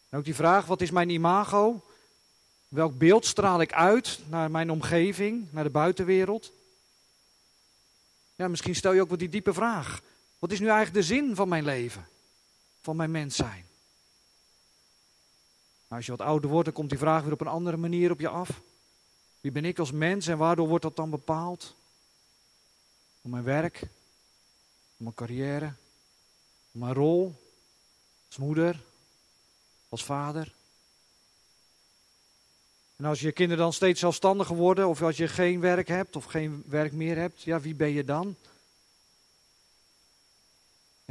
En 0.09 0.17
ook 0.17 0.25
die 0.25 0.35
vraag, 0.35 0.65
wat 0.65 0.81
is 0.81 0.91
mijn 0.91 1.09
imago? 1.09 1.85
Welk 2.67 2.97
beeld 2.97 3.25
straal 3.25 3.61
ik 3.61 3.73
uit 3.73 4.19
naar 4.29 4.51
mijn 4.51 4.71
omgeving, 4.71 5.47
naar 5.51 5.63
de 5.63 5.69
buitenwereld? 5.69 6.51
Ja, 8.35 8.47
misschien 8.47 8.75
stel 8.75 8.93
je 8.93 9.01
ook 9.01 9.09
wel 9.09 9.17
die 9.17 9.29
diepe 9.29 9.53
vraag. 9.53 10.01
Wat 10.41 10.51
is 10.51 10.59
nu 10.59 10.67
eigenlijk 10.67 10.95
de 10.95 11.13
zin 11.13 11.35
van 11.35 11.49
mijn 11.49 11.63
leven? 11.63 12.07
Van 12.81 12.95
mijn 12.95 13.11
mens 13.11 13.35
zijn? 13.35 13.65
Nou, 15.87 15.95
als 16.01 16.05
je 16.05 16.11
wat 16.11 16.27
ouder 16.27 16.49
wordt, 16.49 16.65
dan 16.65 16.73
komt 16.73 16.89
die 16.89 16.99
vraag 16.99 17.23
weer 17.23 17.33
op 17.33 17.41
een 17.41 17.47
andere 17.47 17.77
manier 17.77 18.11
op 18.11 18.19
je 18.19 18.27
af. 18.27 18.61
Wie 19.41 19.51
ben 19.51 19.65
ik 19.65 19.79
als 19.79 19.91
mens 19.91 20.27
en 20.27 20.37
waardoor 20.37 20.67
wordt 20.67 20.83
dat 20.83 20.95
dan 20.95 21.09
bepaald? 21.09 21.75
Om 23.21 23.31
mijn 23.31 23.43
werk, 23.43 23.81
om 24.97 25.03
mijn 25.03 25.15
carrière, 25.15 25.73
om 26.71 26.79
mijn 26.79 26.93
rol 26.93 27.35
als 28.27 28.37
moeder, 28.37 28.83
als 29.89 30.03
vader. 30.03 30.53
En 32.95 33.05
als 33.05 33.19
je 33.19 33.31
kinderen 33.31 33.63
dan 33.63 33.73
steeds 33.73 33.99
zelfstandiger 33.99 34.55
worden, 34.55 34.87
of 34.87 35.01
als 35.01 35.17
je 35.17 35.27
geen 35.27 35.59
werk 35.59 35.87
hebt 35.87 36.15
of 36.15 36.25
geen 36.25 36.63
werk 36.67 36.91
meer 36.91 37.17
hebt, 37.17 37.41
ja, 37.41 37.59
wie 37.59 37.75
ben 37.75 37.89
je 37.91 38.03
dan? 38.03 38.35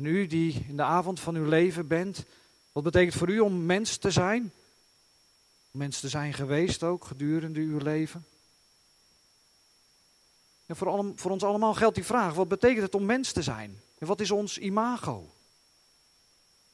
En 0.00 0.06
u 0.06 0.26
die 0.26 0.64
in 0.68 0.76
de 0.76 0.82
avond 0.82 1.20
van 1.20 1.34
uw 1.34 1.44
leven 1.44 1.86
bent, 1.86 2.24
wat 2.72 2.82
betekent 2.82 3.14
voor 3.14 3.28
u 3.28 3.40
om 3.40 3.66
mens 3.66 3.96
te 3.96 4.10
zijn? 4.10 4.52
Mens 5.70 6.00
te 6.00 6.08
zijn 6.08 6.32
geweest 6.32 6.82
ook 6.82 7.04
gedurende 7.04 7.60
uw 7.60 7.78
leven? 7.78 8.26
En 10.66 10.76
voor, 10.76 11.12
voor 11.14 11.30
ons 11.30 11.42
allemaal 11.42 11.74
geldt 11.74 11.94
die 11.94 12.04
vraag: 12.04 12.34
wat 12.34 12.48
betekent 12.48 12.82
het 12.82 12.94
om 12.94 13.04
mens 13.04 13.32
te 13.32 13.42
zijn? 13.42 13.80
En 13.98 14.06
wat 14.06 14.20
is 14.20 14.30
ons 14.30 14.58
imago? 14.58 15.30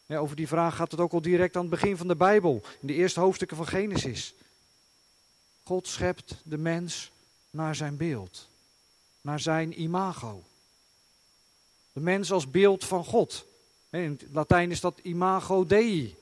Ja, 0.07 0.19
over 0.19 0.37
die 0.37 0.49
vraag 0.49 0.77
gaat 0.77 0.91
het 0.91 1.01
ook 1.01 1.13
al 1.13 1.23
direct 1.23 1.57
aan 1.57 1.63
het 1.63 1.71
begin 1.71 1.97
van 1.97 2.09
de 2.09 2.17
Bijbel, 2.17 2.63
in 2.81 2.87
de 2.87 2.95
eerste 2.95 3.21
hoofdstukken 3.21 3.57
van 3.57 3.67
Genesis. 3.67 4.35
God 5.63 5.87
schept 5.87 6.35
de 6.43 6.59
mens 6.59 7.13
naar 7.51 7.75
zijn 7.75 7.97
beeld, 7.97 8.49
naar 9.21 9.41
zijn 9.41 9.81
imago. 9.83 10.45
De 11.97 12.03
mens 12.03 12.33
als 12.33 12.51
beeld 12.51 12.85
van 12.85 13.05
God. 13.05 13.47
In 13.91 14.19
het 14.21 14.25
Latijn 14.33 14.71
is 14.71 14.81
dat 14.81 14.99
imago 15.03 15.67
Dei. 15.67 16.17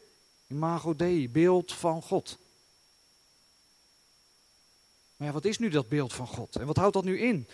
Imago 0.46 0.96
Dei, 0.96 1.28
beeld 1.28 1.72
van 1.72 2.02
God. 2.02 2.38
Maar 5.16 5.28
ja, 5.28 5.34
wat 5.34 5.44
is 5.44 5.58
nu 5.58 5.68
dat 5.68 5.88
beeld 5.88 6.12
van 6.12 6.26
God? 6.26 6.56
En 6.56 6.66
wat 6.66 6.76
houdt 6.76 6.94
dat 6.94 7.04
nu 7.04 7.20
in? 7.20 7.48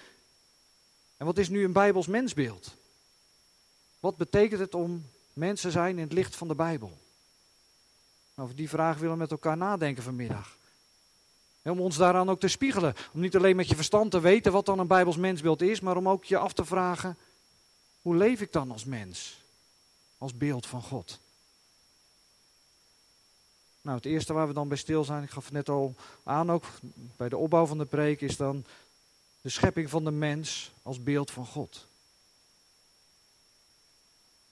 En 1.16 1.26
wat 1.26 1.38
is 1.38 1.48
nu 1.48 1.64
een 1.64 1.72
Bijbels 1.72 2.06
mensbeeld? 2.06 2.74
Wat 4.00 4.16
betekent 4.16 4.60
het 4.60 4.74
om 4.74 5.06
mens 5.32 5.60
te 5.60 5.70
zijn 5.70 5.96
in 5.96 6.04
het 6.04 6.12
licht 6.12 6.36
van 6.36 6.48
de 6.48 6.54
Bijbel? 6.54 6.98
Over 8.34 8.56
die 8.56 8.68
vraag 8.68 8.96
willen 8.96 9.12
we 9.12 9.20
met 9.20 9.30
elkaar 9.30 9.56
nadenken 9.56 10.02
vanmiddag. 10.02 10.56
om 11.62 11.80
ons 11.80 11.96
daaraan 11.96 12.30
ook 12.30 12.40
te 12.40 12.48
spiegelen. 12.48 12.94
Om 13.12 13.20
niet 13.20 13.36
alleen 13.36 13.56
met 13.56 13.68
je 13.68 13.76
verstand 13.76 14.10
te 14.10 14.20
weten 14.20 14.52
wat 14.52 14.66
dan 14.66 14.78
een 14.78 14.86
Bijbels 14.86 15.16
mensbeeld 15.16 15.62
is, 15.62 15.80
maar 15.80 15.96
om 15.96 16.08
ook 16.08 16.24
je 16.24 16.38
af 16.38 16.52
te 16.52 16.64
vragen: 16.64 17.16
hoe 18.02 18.16
leef 18.16 18.40
ik 18.40 18.52
dan 18.52 18.70
als 18.70 18.84
mens? 18.84 19.40
Als 20.18 20.36
beeld 20.36 20.66
van 20.66 20.82
God. 20.82 21.18
Nou, 23.82 23.96
het 23.96 24.06
eerste 24.06 24.32
waar 24.32 24.48
we 24.48 24.54
dan 24.54 24.68
bij 24.68 24.76
stil 24.76 25.04
zijn, 25.04 25.22
ik 25.22 25.30
gaf 25.30 25.44
het 25.44 25.52
net 25.52 25.68
al 25.68 25.94
aan 26.22 26.50
ook 26.50 26.64
bij 27.16 27.28
de 27.28 27.36
opbouw 27.36 27.66
van 27.66 27.78
de 27.78 27.84
preek, 27.84 28.20
is 28.20 28.36
dan 28.36 28.64
de 29.40 29.48
schepping 29.48 29.90
van 29.90 30.04
de 30.04 30.10
mens 30.10 30.72
als 30.82 31.02
beeld 31.02 31.30
van 31.30 31.46
God. 31.46 31.86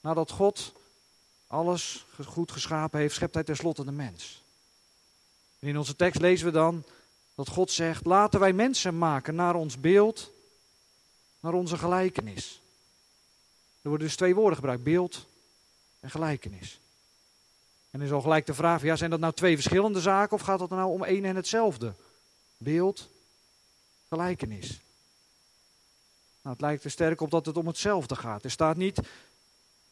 Nadat 0.01 0.31
God 0.31 0.73
alles 1.47 2.07
goed 2.25 2.53
geschapen 2.53 3.01
heeft, 3.01 3.15
schept 3.15 3.35
hij 3.35 3.45
tenslotte 3.45 3.85
de 3.85 3.93
mens. 3.93 4.43
En 5.59 5.69
in 5.69 5.79
onze 5.79 5.97
tekst 5.97 6.21
lezen 6.21 6.47
we 6.47 6.53
dan 6.53 6.85
dat 7.35 7.49
God 7.49 7.71
zegt: 7.71 8.07
Laten 8.07 8.41
wij 8.41 8.53
mensen 8.53 8.99
maken 8.99 9.35
naar 9.35 9.55
ons 9.55 9.81
beeld, 9.81 10.31
naar 11.41 11.53
onze 11.53 11.79
gelijkenis. 11.79 12.61
Er 13.83 13.89
worden 13.89 14.07
dus 14.07 14.17
twee 14.17 14.35
woorden 14.35 14.57
gebruikt: 14.57 14.83
beeld 14.83 15.27
en 16.01 16.11
gelijkenis. 16.11 16.81
En 17.91 18.01
is 18.01 18.11
al 18.11 18.21
gelijk 18.21 18.47
de 18.47 18.55
vraag: 18.55 18.83
ja, 18.83 18.97
zijn 18.97 19.11
dat 19.11 19.21
nou 19.21 19.33
twee 19.33 19.55
verschillende 19.55 20.01
zaken 20.01 20.37
of 20.37 20.41
gaat 20.41 20.61
het 20.61 20.71
nou 20.71 20.91
om 20.91 21.05
één 21.05 21.25
en 21.25 21.37
hetzelfde? 21.37 21.95
Beeld, 22.57 23.09
gelijkenis. 24.09 24.81
Nou, 26.43 26.57
het 26.57 26.61
lijkt 26.61 26.85
er 26.85 26.91
sterk 26.91 27.21
op 27.21 27.31
dat 27.31 27.47
het 27.47 27.57
om 27.57 27.67
hetzelfde 27.67 28.17
gaat. 28.17 28.45
Er 28.45 28.51
staat 28.51 28.77
niet 28.77 29.01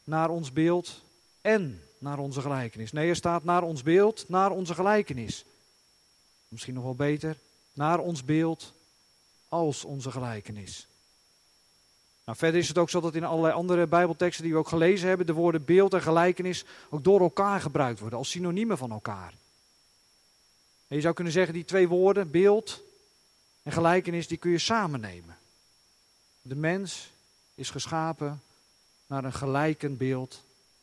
naar 0.04 0.28
ons 0.28 0.52
beeld 0.52 1.02
en 1.40 1.82
naar 1.98 2.18
onze 2.18 2.40
gelijkenis. 2.40 2.92
Nee, 2.92 3.08
er 3.08 3.16
staat 3.16 3.44
naar 3.44 3.62
ons 3.62 3.82
beeld, 3.82 4.28
naar 4.28 4.50
onze 4.50 4.74
gelijkenis. 4.74 5.44
Misschien 6.48 6.74
nog 6.74 6.84
wel 6.84 6.94
beter, 6.94 7.38
naar 7.72 7.98
ons 7.98 8.24
beeld 8.24 8.72
als 9.48 9.84
onze 9.84 10.10
gelijkenis. 10.10 10.86
Nou, 12.26 12.38
verder 12.38 12.60
is 12.60 12.68
het 12.68 12.78
ook 12.78 12.90
zo 12.90 13.00
dat 13.00 13.14
in 13.14 13.24
allerlei 13.24 13.54
andere 13.54 13.86
Bijbelteksten 13.86 14.44
die 14.44 14.52
we 14.52 14.58
ook 14.58 14.68
gelezen 14.68 15.08
hebben, 15.08 15.26
de 15.26 15.32
woorden 15.32 15.64
beeld 15.64 15.94
en 15.94 16.02
gelijkenis 16.02 16.64
ook 16.90 17.04
door 17.04 17.20
elkaar 17.20 17.60
gebruikt 17.60 18.00
worden, 18.00 18.18
als 18.18 18.30
synoniemen 18.30 18.78
van 18.78 18.90
elkaar. 18.90 19.34
En 20.88 20.96
je 20.96 21.00
zou 21.00 21.14
kunnen 21.14 21.32
zeggen, 21.32 21.54
die 21.54 21.64
twee 21.64 21.88
woorden, 21.88 22.30
beeld 22.30 22.82
en 23.62 23.72
gelijkenis, 23.72 24.28
die 24.28 24.38
kun 24.38 24.50
je 24.50 24.58
samen 24.58 25.00
nemen. 25.00 25.36
De 26.42 26.54
mens 26.54 27.10
is 27.54 27.70
geschapen 27.70 28.42
naar 29.06 29.24
een 29.24 29.32
gelijkend 29.32 29.98
beeld 29.98 30.42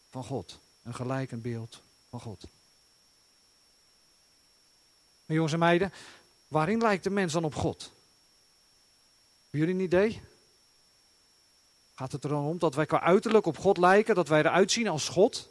van 0.10 0.24
God. 0.24 0.60
Een 0.84 0.96
gelijkend 0.96 1.42
beeld 1.42 1.82
van 2.10 2.20
God. 2.20 2.44
Maar 5.26 5.36
jongens 5.36 5.54
en 5.54 5.60
meiden, 5.60 5.94
waarin 6.48 6.80
lijkt 6.80 7.04
de 7.04 7.10
mens 7.10 7.34
dan 7.34 7.44
op 7.44 7.56
God? 7.56 7.92
Hebben 9.50 9.60
jullie 9.60 9.74
een 9.76 9.80
idee? 9.80 10.22
Gaat 11.96 12.12
het 12.12 12.24
er 12.24 12.30
dan 12.30 12.46
om 12.46 12.58
dat 12.60 12.76
wij 12.76 12.86
qua 12.86 13.02
uiterlijk 13.02 13.46
op 13.46 13.58
God 13.58 13.78
lijken, 13.78 14.16
dat 14.16 14.28
wij 14.28 14.40
eruit 14.40 14.72
zien 14.72 14.88
als 14.88 15.10
God? 15.10 15.50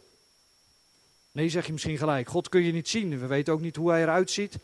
Nee, 1.32 1.48
zeg 1.48 1.66
je 1.66 1.72
misschien 1.72 1.98
gelijk. 1.98 2.28
God 2.28 2.48
kun 2.48 2.62
je 2.62 2.72
niet 2.72 2.88
zien. 2.88 3.18
We 3.18 3.26
weten 3.26 3.52
ook 3.52 3.60
niet 3.60 3.76
hoe 3.76 3.90
hij 3.90 4.02
eruit 4.02 4.30
ziet. 4.30 4.58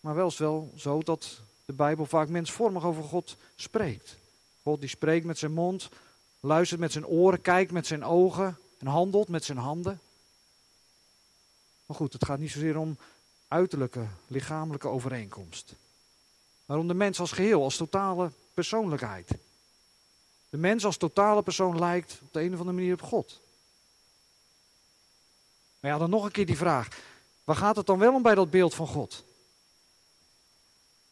Maar 0.00 0.14
wel 0.14 0.26
is 0.26 0.38
wel 0.38 0.72
zo 0.76 1.02
dat 1.02 1.40
de 1.64 1.72
Bijbel 1.72 2.06
vaak 2.06 2.28
mensvormig 2.28 2.84
over 2.84 3.04
God 3.04 3.36
spreekt. 3.54 4.16
God 4.62 4.80
die 4.80 4.88
spreekt 4.88 5.26
met 5.26 5.38
zijn 5.38 5.52
mond, 5.52 5.88
luistert 6.40 6.80
met 6.80 6.92
zijn 6.92 7.06
oren, 7.06 7.40
kijkt 7.40 7.72
met 7.72 7.86
zijn 7.86 8.04
ogen 8.04 8.58
en 8.78 8.86
handelt 8.86 9.28
met 9.28 9.44
zijn 9.44 9.58
handen. 9.58 10.00
Maar 11.86 11.96
goed, 11.96 12.12
het 12.12 12.24
gaat 12.24 12.38
niet 12.38 12.50
zozeer 12.50 12.76
om 12.76 12.98
uiterlijke, 13.48 14.06
lichamelijke 14.26 14.88
overeenkomst. 14.88 15.74
Maar 16.66 16.78
om 16.78 16.88
de 16.88 16.94
mens 16.94 17.20
als 17.20 17.32
geheel, 17.32 17.62
als 17.62 17.76
totale 17.76 18.30
persoonlijkheid. 18.54 19.30
De 20.48 20.56
mens 20.56 20.84
als 20.84 20.96
totale 20.96 21.42
persoon 21.42 21.78
lijkt 21.78 22.18
op 22.22 22.32
de 22.32 22.40
een 22.40 22.52
of 22.52 22.58
andere 22.58 22.76
manier 22.76 22.92
op 22.92 23.02
God. 23.02 23.40
Maar 25.80 25.90
ja, 25.90 25.98
dan 25.98 26.10
nog 26.10 26.24
een 26.24 26.30
keer 26.30 26.46
die 26.46 26.56
vraag. 26.56 26.88
Waar 27.44 27.56
gaat 27.56 27.76
het 27.76 27.86
dan 27.86 27.98
wel 27.98 28.14
om 28.14 28.22
bij 28.22 28.34
dat 28.34 28.50
beeld 28.50 28.74
van 28.74 28.86
God? 28.86 29.24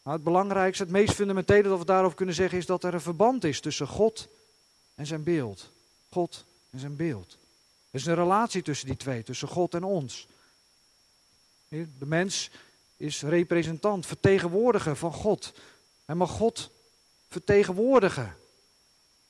Nou, 0.03 0.17
het 0.17 0.25
belangrijkste, 0.25 0.83
het 0.83 0.93
meest 0.93 1.15
fundamentele 1.15 1.69
dat 1.69 1.79
we 1.79 1.85
daarover 1.85 2.17
kunnen 2.17 2.35
zeggen, 2.35 2.59
is 2.59 2.67
dat 2.67 2.85
er 2.85 2.95
een 2.95 3.01
verband 3.01 3.45
is 3.45 3.61
tussen 3.61 3.87
God 3.87 4.29
en 4.95 5.07
zijn 5.07 5.23
beeld. 5.23 5.71
God 6.11 6.45
en 6.71 6.79
zijn 6.79 6.97
beeld. 6.97 7.33
Er 7.91 8.01
is 8.01 8.07
een 8.07 8.15
relatie 8.15 8.63
tussen 8.63 8.87
die 8.87 8.97
twee, 8.97 9.23
tussen 9.23 9.49
God 9.49 9.75
en 9.75 9.85
ons. 9.85 10.27
De 11.69 12.07
mens 12.07 12.51
is 12.97 13.23
representant, 13.23 14.07
vertegenwoordiger 14.07 14.97
van 14.97 15.13
God. 15.13 15.53
En 16.05 16.17
mag 16.17 16.31
God 16.31 16.71
vertegenwoordigen 17.29 18.37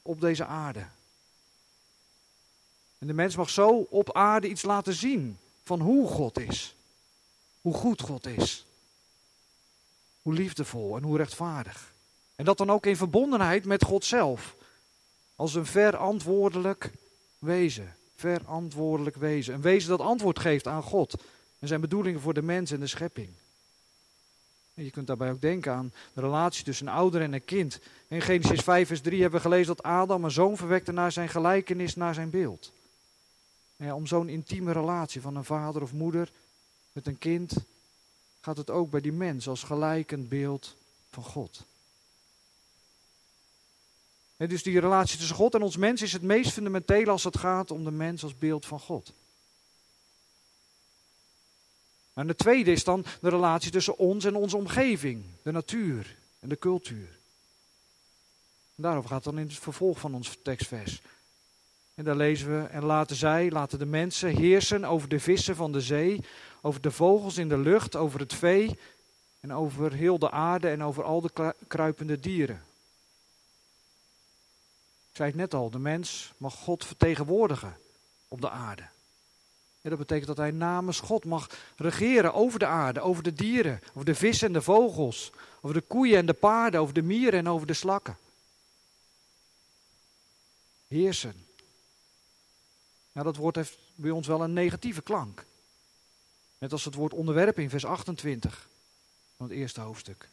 op 0.03 0.21
deze 0.21 0.45
aarde. 0.45 0.87
En 2.99 3.07
de 3.07 3.13
mens 3.13 3.37
mag 3.37 3.51
zo 3.51 3.87
op 3.91 4.13
aarde 4.13 4.49
iets 4.49 4.63
laten 4.63 4.95
zien 4.95 5.39
van 5.65 5.81
hoe 5.81 6.09
God 6.09 6.39
is. 6.39 6.77
Hoe 7.61 7.75
goed 7.75 8.01
God 8.01 8.27
is. 8.27 8.67
Hoe 10.23 10.35
liefdevol 10.35 10.97
en 10.97 11.03
hoe 11.03 11.17
rechtvaardig. 11.17 11.93
En 12.37 12.45
dat 12.45 12.59
dan 12.59 12.71
ook 12.71 12.87
in 12.87 12.97
verbondenheid 12.97 13.65
met 13.65 13.85
God 13.85 14.05
zelf. 14.05 14.57
Als 15.37 15.55
een 15.55 15.67
verantwoordelijk 15.67 16.93
wezen. 17.39 17.97
Verantwoordelijk 18.17 19.17
wezen. 19.17 19.55
Een 19.55 19.61
wezen 19.61 19.89
dat 19.89 20.01
antwoord 20.01 20.39
geeft 20.39 20.67
aan 20.67 20.83
God. 20.83 21.15
En 21.59 21.69
zijn 21.69 21.81
bedoelingen 21.81 22.21
voor 22.21 22.35
de 22.35 22.43
mens 22.43 22.71
en 22.71 22.81
de 22.81 22.87
schepping. 22.87 23.29
Je 24.75 24.91
kunt 24.91 25.07
daarbij 25.07 25.31
ook 25.31 25.41
denken 25.41 25.73
aan 25.73 25.93
de 26.13 26.21
relatie 26.21 26.65
tussen 26.65 26.87
een 26.87 26.93
ouder 26.93 27.21
en 27.21 27.33
een 27.33 27.45
kind. 27.45 27.81
In 28.09 28.21
Genesis 28.21 28.61
5, 28.61 28.87
vers 28.87 29.01
3 29.01 29.21
hebben 29.21 29.41
we 29.41 29.49
gelezen 29.49 29.77
dat 29.77 29.83
Adam 29.83 30.25
een 30.25 30.31
zoon 30.31 30.57
verwekte 30.57 30.93
naar 30.93 31.13
zijn 31.13 31.29
gelijkenis, 31.29 31.95
naar 31.95 32.15
zijn 32.15 32.31
beeld. 32.31 32.73
Ja, 33.77 33.95
om 33.95 34.07
zo'n 34.07 34.29
intieme 34.29 34.73
relatie 34.73 35.21
van 35.21 35.37
een 35.37 35.45
vader 35.45 35.83
of 35.83 35.93
moeder 35.93 36.31
met 36.93 37.07
een 37.07 37.19
kind, 37.19 37.57
gaat 38.41 38.57
het 38.57 38.71
ook 38.71 38.91
bij 38.91 39.01
die 39.01 39.13
mens 39.13 39.49
als 39.49 39.63
gelijkend 39.63 40.29
beeld 40.29 40.77
van 41.11 41.23
God. 41.23 41.65
En 44.37 44.49
dus 44.49 44.63
die 44.63 44.81
relatie 44.81 45.19
tussen 45.19 45.37
God 45.37 45.55
en 45.55 45.63
ons 45.63 45.77
mens 45.77 46.03
is 46.03 46.13
het 46.13 46.23
meest 46.23 46.53
fundamentele 46.53 47.11
als 47.11 47.25
het 47.25 47.39
gaat 47.39 47.71
om 47.71 47.85
de 47.85 47.91
mens 47.91 48.23
als 48.23 48.39
beeld 48.39 48.67
van 48.67 48.81
God. 48.81 49.13
En 52.15 52.27
de 52.27 52.35
tweede 52.35 52.73
is 52.73 52.85
dan 52.85 53.05
de 53.21 53.29
relatie 53.29 53.71
tussen 53.71 53.99
ons 53.99 54.25
en 54.25 54.37
onze 54.37 54.57
omgeving, 54.57 55.25
de 55.43 55.53
natuur 55.53 56.17
en 56.41 56.49
de 56.49 56.59
cultuur. 56.59 57.09
Daarover 58.75 59.09
gaat 59.09 59.25
het 59.25 59.35
dan 59.35 59.43
in 59.43 59.49
het 59.49 59.59
vervolg 59.59 59.99
van 59.99 60.15
ons 60.15 60.39
tekstvers. 60.43 61.03
En 61.95 62.05
daar 62.05 62.17
lezen 62.17 62.61
we, 62.61 62.67
en 62.67 62.85
laten 62.85 63.17
zij, 63.17 63.51
laten 63.51 63.79
de 63.79 63.87
mensen 63.87 64.37
heersen 64.37 64.85
over 64.85 65.09
de 65.09 65.21
vissen 65.21 65.57
van 65.57 65.73
de 65.73 65.81
zee, 65.81 66.25
over 66.61 66.81
de 66.81 66.91
vogels 66.91 67.39
in 67.39 67.49
de 67.49 67.59
lucht, 67.59 67.97
over 67.97 68.21
het 68.21 68.35
vee 68.35 68.79
en 69.41 69.53
over 69.53 69.93
heel 69.93 70.19
de 70.19 70.31
aarde 70.31 70.69
en 70.69 70.83
over 70.83 71.05
al 71.05 71.21
de 71.21 71.55
kruipende 71.69 72.21
dieren. 72.21 72.63
Ik 75.11 75.17
zei 75.21 75.29
het 75.29 75.39
net 75.39 75.55
al, 75.55 75.71
de 75.71 75.79
mens 75.79 76.33
mag 76.37 76.55
God 76.55 76.85
vertegenwoordigen 76.85 77.77
op 78.29 78.41
de 78.41 78.51
aarde. 78.51 78.83
En 79.85 79.91
dat 79.91 79.99
betekent 79.99 80.27
dat 80.27 80.37
hij 80.37 80.51
namens 80.51 81.01
God 81.01 81.25
mag 81.25 81.51
regeren 81.77 82.35
over 82.35 82.59
de 82.59 82.67
aarde, 82.67 83.01
over 83.01 83.23
de 83.23 83.33
dieren, 83.33 83.81
over 83.89 84.05
de 84.05 84.15
vissen 84.15 84.47
en 84.47 84.53
de 84.53 84.63
vogels, 84.63 85.33
over 85.61 85.77
de 85.77 85.87
koeien 85.87 86.19
en 86.19 86.27
de 86.27 86.33
paarden, 86.33 86.81
over 86.81 86.95
de 86.95 87.03
mieren 87.03 87.39
en 87.39 87.49
over 87.49 87.67
de 87.67 87.75
slakken. 87.75 88.19
Heersen. 90.87 91.47
Nou, 93.13 93.27
dat 93.27 93.37
woord 93.37 93.57
heeft 93.57 93.79
bij 93.95 94.11
ons 94.11 94.27
wel 94.27 94.43
een 94.43 94.53
negatieve 94.53 95.03
klank. 95.03 95.45
Net 96.59 96.73
als 96.73 96.85
het 96.85 96.95
woord 96.95 97.13
onderwerp 97.13 97.59
in 97.59 97.71
vers 97.71 97.85
28 97.85 98.69
van 99.37 99.47
het 99.47 99.57
eerste 99.57 99.81
hoofdstuk. 99.81 100.29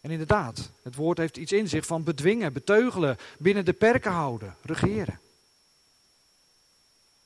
En 0.00 0.10
inderdaad, 0.10 0.70
het 0.82 0.94
woord 0.94 1.18
heeft 1.18 1.36
iets 1.36 1.52
in 1.52 1.68
zich 1.68 1.86
van 1.86 2.04
bedwingen, 2.04 2.52
beteugelen, 2.52 3.16
binnen 3.38 3.64
de 3.64 3.72
perken 3.72 4.12
houden, 4.12 4.56
regeren. 4.62 5.20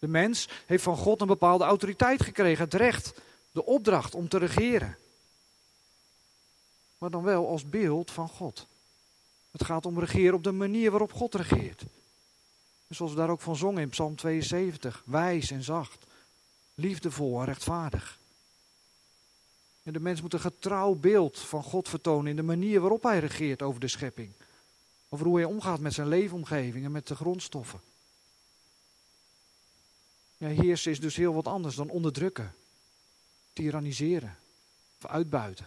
De 0.00 0.09
mens 0.09 0.49
heeft 0.66 0.83
van 0.83 0.97
God 0.97 1.21
een 1.21 1.26
bepaalde 1.26 1.64
autoriteit 1.64 2.23
gekregen, 2.23 2.64
het 2.64 2.75
recht, 2.75 3.21
de 3.52 3.64
opdracht 3.64 4.14
om 4.14 4.28
te 4.28 4.38
regeren. 4.38 4.97
Maar 6.99 7.11
dan 7.11 7.23
wel 7.23 7.49
als 7.49 7.69
beeld 7.69 8.11
van 8.11 8.28
God. 8.28 8.66
Het 9.50 9.64
gaat 9.64 9.87
om 9.87 9.99
regeren 9.99 10.35
op 10.35 10.45
de 10.45 10.52
manier 10.52 10.90
waarop 10.90 11.12
God 11.12 11.35
regeert. 11.35 11.83
Zoals 12.88 13.12
we 13.12 13.19
daar 13.19 13.30
ook 13.30 13.40
van 13.40 13.56
zongen 13.56 13.82
in 13.82 13.89
Psalm 13.89 14.17
72. 14.17 15.02
Wijs 15.06 15.50
en 15.50 15.63
zacht, 15.63 16.06
liefdevol 16.75 17.41
en 17.41 17.45
rechtvaardig. 17.45 18.19
En 19.82 19.93
de 19.93 20.00
mens 20.00 20.21
moet 20.21 20.32
een 20.32 20.41
getrouw 20.41 20.95
beeld 20.95 21.39
van 21.39 21.63
God 21.63 21.89
vertonen 21.89 22.30
in 22.30 22.36
de 22.36 22.43
manier 22.43 22.80
waarop 22.80 23.02
hij 23.02 23.19
regeert 23.19 23.63
over 23.63 23.80
de 23.80 23.89
schepping. 23.89 24.32
Over 25.08 25.26
hoe 25.26 25.36
hij 25.36 25.45
omgaat 25.45 25.80
met 25.80 25.95
zijn 25.95 26.08
leefomgeving 26.08 26.84
en 26.84 26.93
met 26.93 27.06
de 27.06 27.15
grondstoffen. 27.15 27.80
Ja, 30.41 30.49
heersen 30.49 30.91
is 30.91 31.00
dus 31.00 31.17
heel 31.17 31.35
wat 31.35 31.47
anders 31.47 31.75
dan 31.75 31.91
onderdrukken, 31.91 32.55
tyranniseren 33.53 34.39
of 34.99 35.11
uitbuiten. 35.11 35.67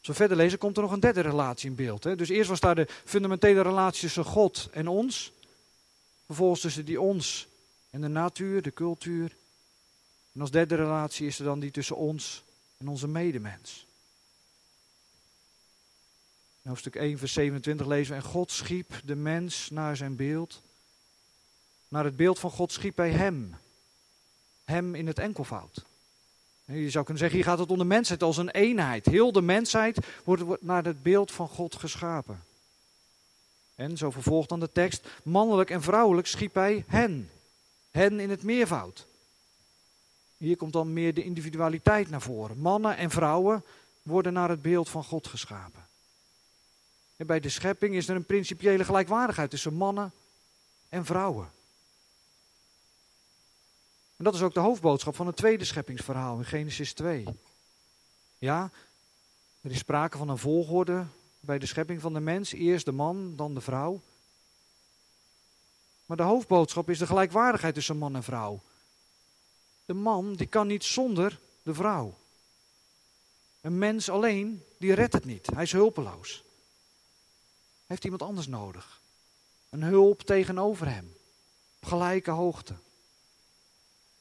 We 0.00 0.14
verder 0.14 0.36
lezen, 0.36 0.58
komt 0.58 0.76
er 0.76 0.82
nog 0.82 0.92
een 0.92 1.00
derde 1.00 1.20
relatie 1.20 1.70
in 1.70 1.76
beeld. 1.76 2.04
Hè? 2.04 2.16
Dus 2.16 2.28
eerst 2.28 2.48
was 2.48 2.60
daar 2.60 2.74
de 2.74 2.86
fundamentele 3.04 3.62
relatie 3.62 4.00
tussen 4.00 4.24
God 4.24 4.68
en 4.72 4.88
ons. 4.88 5.32
Vervolgens 6.26 6.60
tussen 6.60 6.84
die 6.84 7.00
ons 7.00 7.48
en 7.90 8.00
de 8.00 8.08
natuur, 8.08 8.62
de 8.62 8.72
cultuur. 8.72 9.36
En 10.32 10.40
als 10.40 10.50
derde 10.50 10.74
relatie 10.74 11.26
is 11.26 11.38
er 11.38 11.44
dan 11.44 11.60
die 11.60 11.70
tussen 11.70 11.96
ons 11.96 12.44
en 12.76 12.88
onze 12.88 13.08
medemens. 13.08 13.86
In 16.62 16.68
hoofdstuk 16.68 16.94
1, 16.94 17.18
vers 17.18 17.32
27 17.32 17.86
lezen 17.86 18.16
we: 18.16 18.22
En 18.22 18.28
God 18.28 18.50
schiep 18.50 19.00
de 19.04 19.14
mens 19.14 19.70
naar 19.70 19.96
zijn 19.96 20.16
beeld. 20.16 20.62
Naar 21.92 22.04
het 22.04 22.16
beeld 22.16 22.38
van 22.38 22.50
God 22.50 22.72
schiep 22.72 22.96
hij 22.96 23.10
hem. 23.10 23.54
Hem 24.64 24.94
in 24.94 25.06
het 25.06 25.18
enkelvoud. 25.18 25.84
Je 26.64 26.90
zou 26.90 27.04
kunnen 27.04 27.22
zeggen, 27.22 27.38
hier 27.38 27.48
gaat 27.48 27.58
het 27.58 27.70
om 27.70 27.78
de 27.78 27.84
mensheid 27.84 28.22
als 28.22 28.36
een 28.36 28.50
eenheid. 28.50 29.06
Heel 29.06 29.32
de 29.32 29.42
mensheid 29.42 29.98
wordt 30.24 30.62
naar 30.62 30.84
het 30.84 31.02
beeld 31.02 31.32
van 31.32 31.48
God 31.48 31.74
geschapen. 31.74 32.44
En 33.74 33.96
zo 33.96 34.10
vervolgt 34.10 34.48
dan 34.48 34.60
de 34.60 34.72
tekst, 34.72 35.08
mannelijk 35.22 35.70
en 35.70 35.82
vrouwelijk 35.82 36.26
schiep 36.26 36.54
hij 36.54 36.84
hen. 36.86 37.30
Hen 37.90 38.20
in 38.20 38.30
het 38.30 38.42
meervoud. 38.42 39.06
Hier 40.36 40.56
komt 40.56 40.72
dan 40.72 40.92
meer 40.92 41.14
de 41.14 41.24
individualiteit 41.24 42.10
naar 42.10 42.22
voren. 42.22 42.58
Mannen 42.58 42.96
en 42.96 43.10
vrouwen 43.10 43.64
worden 44.02 44.32
naar 44.32 44.48
het 44.48 44.62
beeld 44.62 44.88
van 44.88 45.04
God 45.04 45.26
geschapen. 45.26 45.86
En 47.16 47.26
bij 47.26 47.40
de 47.40 47.48
schepping 47.48 47.94
is 47.94 48.08
er 48.08 48.16
een 48.16 48.24
principiële 48.24 48.84
gelijkwaardigheid 48.84 49.50
tussen 49.50 49.74
mannen 49.74 50.12
en 50.88 51.04
vrouwen. 51.04 51.50
En 54.22 54.28
dat 54.28 54.36
is 54.36 54.46
ook 54.46 54.54
de 54.54 54.60
hoofdboodschap 54.60 55.16
van 55.16 55.26
het 55.26 55.36
tweede 55.36 55.64
scheppingsverhaal 55.64 56.38
in 56.38 56.44
Genesis 56.44 56.92
2. 56.92 57.26
Ja, 58.38 58.70
er 59.60 59.70
is 59.70 59.78
sprake 59.78 60.18
van 60.18 60.28
een 60.28 60.38
volgorde 60.38 61.06
bij 61.40 61.58
de 61.58 61.66
schepping 61.66 62.00
van 62.00 62.12
de 62.12 62.20
mens. 62.20 62.52
Eerst 62.52 62.84
de 62.84 62.92
man, 62.92 63.36
dan 63.36 63.54
de 63.54 63.60
vrouw. 63.60 64.00
Maar 66.06 66.16
de 66.16 66.22
hoofdboodschap 66.22 66.90
is 66.90 66.98
de 66.98 67.06
gelijkwaardigheid 67.06 67.74
tussen 67.74 67.96
man 67.96 68.14
en 68.14 68.22
vrouw. 68.22 68.60
De 69.84 69.94
man 69.94 70.34
die 70.34 70.46
kan 70.46 70.66
niet 70.66 70.84
zonder 70.84 71.40
de 71.62 71.74
vrouw. 71.74 72.18
Een 73.60 73.78
mens 73.78 74.08
alleen, 74.08 74.64
die 74.78 74.92
redt 74.92 75.12
het 75.12 75.24
niet. 75.24 75.46
Hij 75.54 75.62
is 75.62 75.72
hulpeloos. 75.72 76.44
Heeft 77.86 78.04
iemand 78.04 78.22
anders 78.22 78.46
nodig. 78.46 79.00
Een 79.70 79.82
hulp 79.82 80.22
tegenover 80.22 80.88
hem. 80.88 81.14
Op 81.80 81.88
gelijke 81.88 82.30
hoogte. 82.30 82.74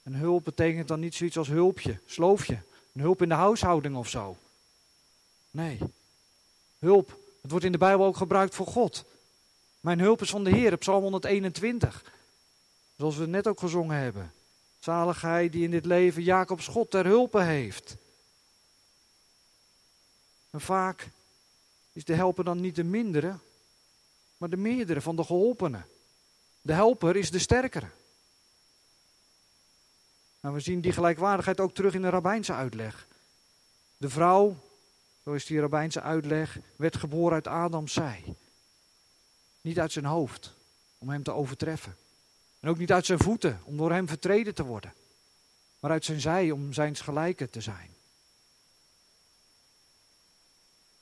Een 0.03 0.15
hulp 0.15 0.43
betekent 0.43 0.87
dan 0.87 0.99
niet 0.99 1.15
zoiets 1.15 1.37
als 1.37 1.47
hulpje, 1.47 1.99
sloofje. 2.05 2.59
Een 2.93 3.01
hulp 3.01 3.21
in 3.21 3.29
de 3.29 3.35
huishouding 3.35 3.95
of 3.95 4.09
zo. 4.09 4.37
Nee. 5.51 5.79
Hulp. 6.79 7.19
Het 7.41 7.51
wordt 7.51 7.65
in 7.65 7.71
de 7.71 7.77
Bijbel 7.77 8.05
ook 8.05 8.17
gebruikt 8.17 8.55
voor 8.55 8.67
God. 8.67 9.05
Mijn 9.79 9.99
hulp 9.99 10.21
is 10.21 10.29
van 10.29 10.43
de 10.43 10.49
Heer, 10.49 10.77
Psalm 10.77 11.01
121. 11.01 12.13
Zoals 12.97 13.17
we 13.17 13.25
net 13.25 13.47
ook 13.47 13.59
gezongen 13.59 13.97
hebben. 13.97 14.33
Zalig 14.79 15.21
hij 15.21 15.49
die 15.49 15.63
in 15.63 15.71
dit 15.71 15.85
leven 15.85 16.23
Jacobs 16.23 16.67
God 16.67 16.91
ter 16.91 17.05
hulpe 17.05 17.41
heeft. 17.41 17.95
En 20.49 20.61
vaak 20.61 21.09
is 21.93 22.05
de 22.05 22.13
helper 22.13 22.43
dan 22.43 22.59
niet 22.59 22.75
de 22.75 22.83
mindere, 22.83 23.37
maar 24.37 24.49
de 24.49 24.57
meerdere 24.57 25.01
van 25.01 25.15
de 25.15 25.23
geholpenen. 25.23 25.85
De 26.61 26.73
helper 26.73 27.15
is 27.15 27.31
de 27.31 27.39
sterkere. 27.39 27.89
Nou, 30.41 30.56
we 30.56 30.60
zien 30.60 30.82
die 30.82 30.91
gelijkwaardigheid 30.91 31.60
ook 31.60 31.73
terug 31.73 31.93
in 31.93 32.01
de 32.01 32.10
rabbijnse 32.10 32.54
uitleg. 32.54 33.08
De 33.97 34.10
vrouw, 34.10 34.56
zo 35.23 35.34
is 35.34 35.45
die 35.45 35.60
rabbijnse 35.60 36.01
uitleg, 36.01 36.60
werd 36.75 36.95
geboren 36.95 37.34
uit 37.34 37.47
Adams 37.47 37.93
zij. 37.93 38.36
Niet 39.62 39.80
uit 39.80 39.91
zijn 39.91 40.06
hoofd, 40.06 40.54
om 40.97 41.10
hem 41.10 41.23
te 41.23 41.32
overtreffen. 41.32 41.95
En 42.60 42.69
ook 42.69 42.77
niet 42.77 42.91
uit 42.91 43.06
zijn 43.06 43.19
voeten, 43.19 43.60
om 43.63 43.77
door 43.77 43.91
hem 43.91 44.08
vertreden 44.08 44.56
te 44.56 44.63
worden. 44.63 44.93
Maar 45.80 45.91
uit 45.91 46.06
zijn 46.06 46.21
zij, 46.21 46.51
om 46.51 46.73
zijns 46.73 47.01
gelijke 47.01 47.49
te 47.49 47.62
zijn. 47.62 47.89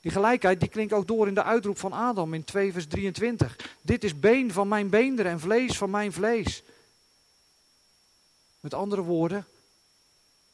Die 0.02 0.12
gelijkheid 0.12 0.60
die 0.60 0.70
klinkt 0.70 0.94
ook 0.94 1.08
door 1.08 1.28
in 1.28 1.34
de 1.34 1.44
uitroep 1.44 1.78
van 1.78 1.94
Adam 1.94 2.34
in 2.34 2.44
2 2.44 2.72
vers 2.72 2.88
23. 2.88 3.56
Dit 3.82 4.04
is 4.04 4.20
been 4.20 4.52
van 4.52 4.68
mijn 4.68 4.90
beenderen 4.90 5.32
en 5.32 5.40
vlees 5.40 5.78
van 5.78 5.90
mijn 5.90 6.14
vlees. 6.14 6.64
Met 8.60 8.74
andere 8.74 9.02
woorden, 9.02 9.46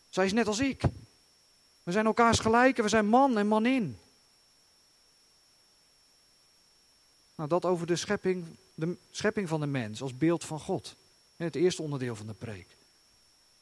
zij 0.09 0.25
is 0.25 0.33
net 0.33 0.47
als 0.47 0.59
ik. 0.59 0.81
We 1.83 1.91
zijn 1.91 2.05
elkaars 2.05 2.39
gelijken, 2.39 2.83
we 2.83 2.89
zijn 2.89 3.07
man 3.07 3.37
en 3.37 3.47
manin. 3.47 3.99
Nou, 7.35 7.49
dat 7.49 7.65
over 7.65 7.87
de 7.87 7.95
schepping, 7.95 8.45
de 8.73 8.97
schepping 9.11 9.47
van 9.47 9.59
de 9.59 9.65
mens 9.65 10.01
als 10.01 10.17
beeld 10.17 10.45
van 10.45 10.59
God. 10.59 10.95
Het 11.35 11.55
eerste 11.55 11.81
onderdeel 11.81 12.15
van 12.15 12.27
de 12.27 12.33
preek. 12.33 12.67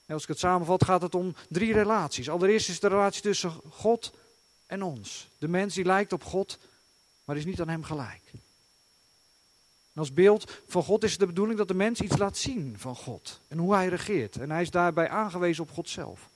En 0.05 0.13
als 0.13 0.23
ik 0.23 0.29
het 0.29 0.39
samenvat, 0.39 0.83
gaat 0.83 1.01
het 1.01 1.15
om 1.15 1.35
drie 1.49 1.73
relaties. 1.73 2.29
Allereerst 2.29 2.69
is 2.69 2.79
de 2.79 2.87
relatie 2.87 3.21
tussen 3.21 3.61
God 3.69 4.13
en 4.65 4.83
ons. 4.83 5.29
De 5.37 5.47
mens 5.47 5.73
die 5.73 5.85
lijkt 5.85 6.13
op 6.13 6.23
God, 6.23 6.59
maar 7.25 7.37
is 7.37 7.45
niet 7.45 7.61
aan 7.61 7.69
hem 7.69 7.83
gelijk. 7.83 8.21
En 9.93 9.99
als 9.99 10.13
beeld 10.13 10.51
van 10.67 10.83
God 10.83 11.03
is 11.03 11.11
het 11.11 11.19
de 11.19 11.25
bedoeling 11.25 11.57
dat 11.57 11.67
de 11.67 11.73
mens 11.73 12.01
iets 12.01 12.17
laat 12.17 12.37
zien 12.37 12.79
van 12.79 12.95
God 12.95 13.39
en 13.47 13.57
hoe 13.57 13.73
hij 13.73 13.87
regeert. 13.87 14.37
En 14.37 14.51
hij 14.51 14.61
is 14.61 14.71
daarbij 14.71 15.09
aangewezen 15.09 15.63
op 15.63 15.71
God 15.71 15.89
zelf. 15.89 16.29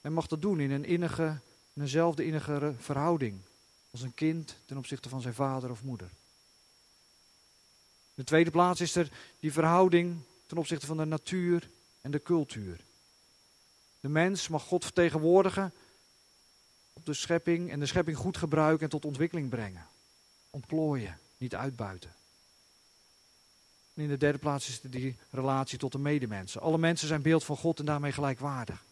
En 0.00 0.12
mag 0.12 0.26
dat 0.26 0.42
doen 0.42 0.60
in 0.60 0.70
een 0.70 0.84
innige, 0.84 1.38
eenzelfde 1.74 2.24
innige 2.24 2.74
verhouding 2.78 3.40
als 3.90 4.02
een 4.02 4.14
kind 4.14 4.56
ten 4.64 4.76
opzichte 4.76 5.08
van 5.08 5.20
zijn 5.20 5.34
vader 5.34 5.70
of 5.70 5.82
moeder. 5.82 6.08
In 8.14 8.22
de 8.22 8.24
tweede 8.24 8.50
plaats 8.50 8.80
is 8.80 8.94
er 8.94 9.12
die 9.40 9.52
verhouding 9.52 10.18
ten 10.46 10.58
opzichte 10.58 10.86
van 10.86 10.96
de 10.96 11.04
natuur 11.04 11.70
en 12.00 12.10
de 12.10 12.22
cultuur. 12.22 12.80
De 14.00 14.08
mens 14.08 14.48
mag 14.48 14.62
God 14.62 14.84
vertegenwoordigen 14.84 15.72
op 16.92 17.06
de 17.06 17.14
schepping 17.14 17.70
en 17.70 17.80
de 17.80 17.86
schepping 17.86 18.16
goed 18.16 18.36
gebruiken 18.36 18.84
en 18.84 18.90
tot 18.90 19.04
ontwikkeling 19.04 19.48
brengen. 19.48 19.86
Ontplooien, 20.50 21.18
niet 21.42 21.54
uitbuiten. 21.54 22.10
En 23.94 24.02
in 24.02 24.08
de 24.08 24.16
derde 24.16 24.38
plaats 24.38 24.68
is 24.68 24.82
er 24.82 24.90
die 24.90 25.16
relatie 25.30 25.78
tot 25.78 25.92
de 25.92 25.98
medemensen. 25.98 26.60
Alle 26.60 26.78
mensen 26.78 27.08
zijn 27.08 27.22
beeld 27.22 27.44
van 27.44 27.56
God 27.56 27.78
en 27.78 27.84
daarmee 27.84 28.12
gelijkwaardig. 28.12 28.84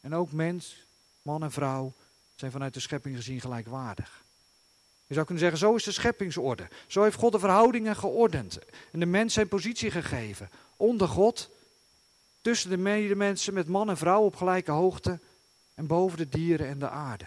En 0.00 0.14
ook 0.14 0.32
mens, 0.32 0.86
man 1.22 1.42
en 1.42 1.52
vrouw 1.52 1.92
zijn 2.34 2.50
vanuit 2.50 2.74
de 2.74 2.80
schepping 2.80 3.16
gezien 3.16 3.40
gelijkwaardig. 3.40 4.24
Je 5.06 5.14
zou 5.14 5.26
kunnen 5.26 5.44
zeggen, 5.44 5.60
zo 5.68 5.74
is 5.74 5.84
de 5.84 5.92
scheppingsorde. 5.92 6.68
Zo 6.86 7.02
heeft 7.02 7.16
God 7.16 7.32
de 7.32 7.38
verhoudingen 7.38 7.96
geordend. 7.96 8.58
En 8.92 9.00
de 9.00 9.06
mens 9.06 9.34
zijn 9.34 9.48
positie 9.48 9.90
gegeven. 9.90 10.50
Onder 10.76 11.08
God, 11.08 11.50
tussen 12.40 12.70
de 12.70 12.76
medemensen 12.76 13.54
met 13.54 13.68
man 13.68 13.88
en 13.88 13.96
vrouw 13.96 14.22
op 14.22 14.36
gelijke 14.36 14.70
hoogte. 14.70 15.20
En 15.74 15.86
boven 15.86 16.18
de 16.18 16.28
dieren 16.28 16.68
en 16.68 16.78
de 16.78 16.88
aarde. 16.88 17.24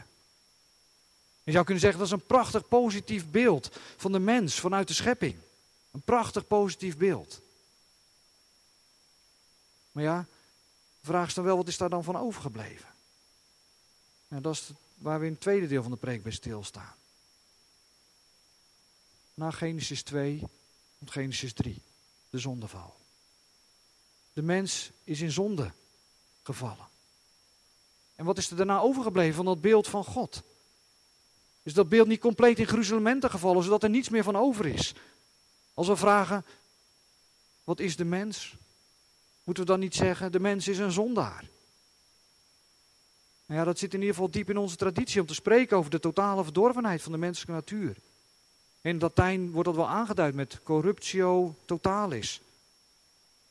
Je 1.48 1.54
zou 1.54 1.66
kunnen 1.66 1.84
zeggen, 1.84 2.00
dat 2.00 2.08
is 2.08 2.14
een 2.14 2.28
prachtig 2.28 2.68
positief 2.68 3.30
beeld 3.32 3.70
van 3.98 4.12
de 4.12 4.20
mens 4.20 4.60
vanuit 4.60 4.88
de 4.88 4.94
schepping. 4.94 5.36
Een 5.92 6.02
prachtig 6.02 6.48
positief 6.48 6.98
beeld. 6.98 7.42
Maar 9.92 10.04
ja, 10.04 10.26
de 11.00 11.08
vraag 11.08 11.28
is 11.28 11.34
dan 11.34 11.44
wel, 11.44 11.58
wat 11.58 11.68
is 11.68 11.78
daar 11.78 11.90
dan 11.90 12.04
van 12.04 12.18
overgebleven? 12.18 12.90
Nou, 14.28 14.42
dat 14.42 14.54
is 14.54 14.70
waar 14.96 15.20
we 15.20 15.26
in 15.26 15.32
het 15.32 15.42
tweede 15.42 15.68
deel 15.68 15.82
van 15.82 15.92
de 15.92 15.98
preek 15.98 16.24
bij 16.24 16.32
stilstaan. 16.32 16.96
Na 19.34 19.52
Genesis 19.52 20.04
2 20.04 20.44
komt 20.98 21.12
Genesis 21.12 21.54
3, 21.54 21.82
de 22.30 22.40
zondeval. 22.40 22.96
De 24.34 24.42
mens 24.42 24.92
is 25.04 25.22
in 25.22 25.32
zonde 25.32 25.72
gevallen. 26.44 26.88
En 28.16 28.26
wat 28.26 28.38
is 28.38 28.50
er 28.50 28.58
daarna 28.58 28.80
overgebleven 28.80 29.36
van 29.36 29.46
dat 29.46 29.62
beeld 29.62 29.88
van 29.88 30.04
God? 30.04 30.44
Is 31.68 31.74
dat 31.74 31.90
beeld 31.90 32.08
niet 32.08 32.20
compleet 32.20 32.60
in 32.60 32.68
gruzelementen 32.68 33.30
gevallen, 33.30 33.64
zodat 33.64 33.84
er 33.84 33.90
niets 33.90 34.10
meer 34.10 34.24
van 34.24 34.36
over 34.36 34.66
is? 34.66 34.94
Als 35.74 35.88
we 35.88 35.96
vragen, 35.96 36.46
wat 37.64 37.80
is 37.80 37.96
de 37.96 38.06
mens? 38.06 38.56
Moeten 39.44 39.64
we 39.64 39.70
dan 39.70 39.80
niet 39.80 39.96
zeggen, 39.96 40.32
de 40.32 40.40
mens 40.40 40.68
is 40.68 40.78
een 40.78 40.92
zondaar? 40.92 41.46
Nou 43.46 43.60
ja, 43.60 43.66
dat 43.66 43.80
zit 43.80 43.94
in 43.94 44.00
ieder 44.00 44.16
geval 44.16 44.32
diep 44.32 44.50
in 44.50 44.58
onze 44.58 44.76
traditie 44.76 45.22
om 45.22 45.28
te 45.28 45.34
spreken 45.34 45.78
over 45.78 45.92
de 45.92 46.00
totale 46.00 46.44
verdorvenheid 46.44 47.02
van 47.02 47.12
de 47.12 47.18
menselijke 47.18 47.54
natuur. 47.54 47.98
In 48.82 49.00
Latijn 49.00 49.52
wordt 49.52 49.68
dat 49.68 49.78
wel 49.78 49.90
aangeduid 49.90 50.36
met 50.36 50.60
corruptio 50.64 51.56
totalis. 51.66 52.42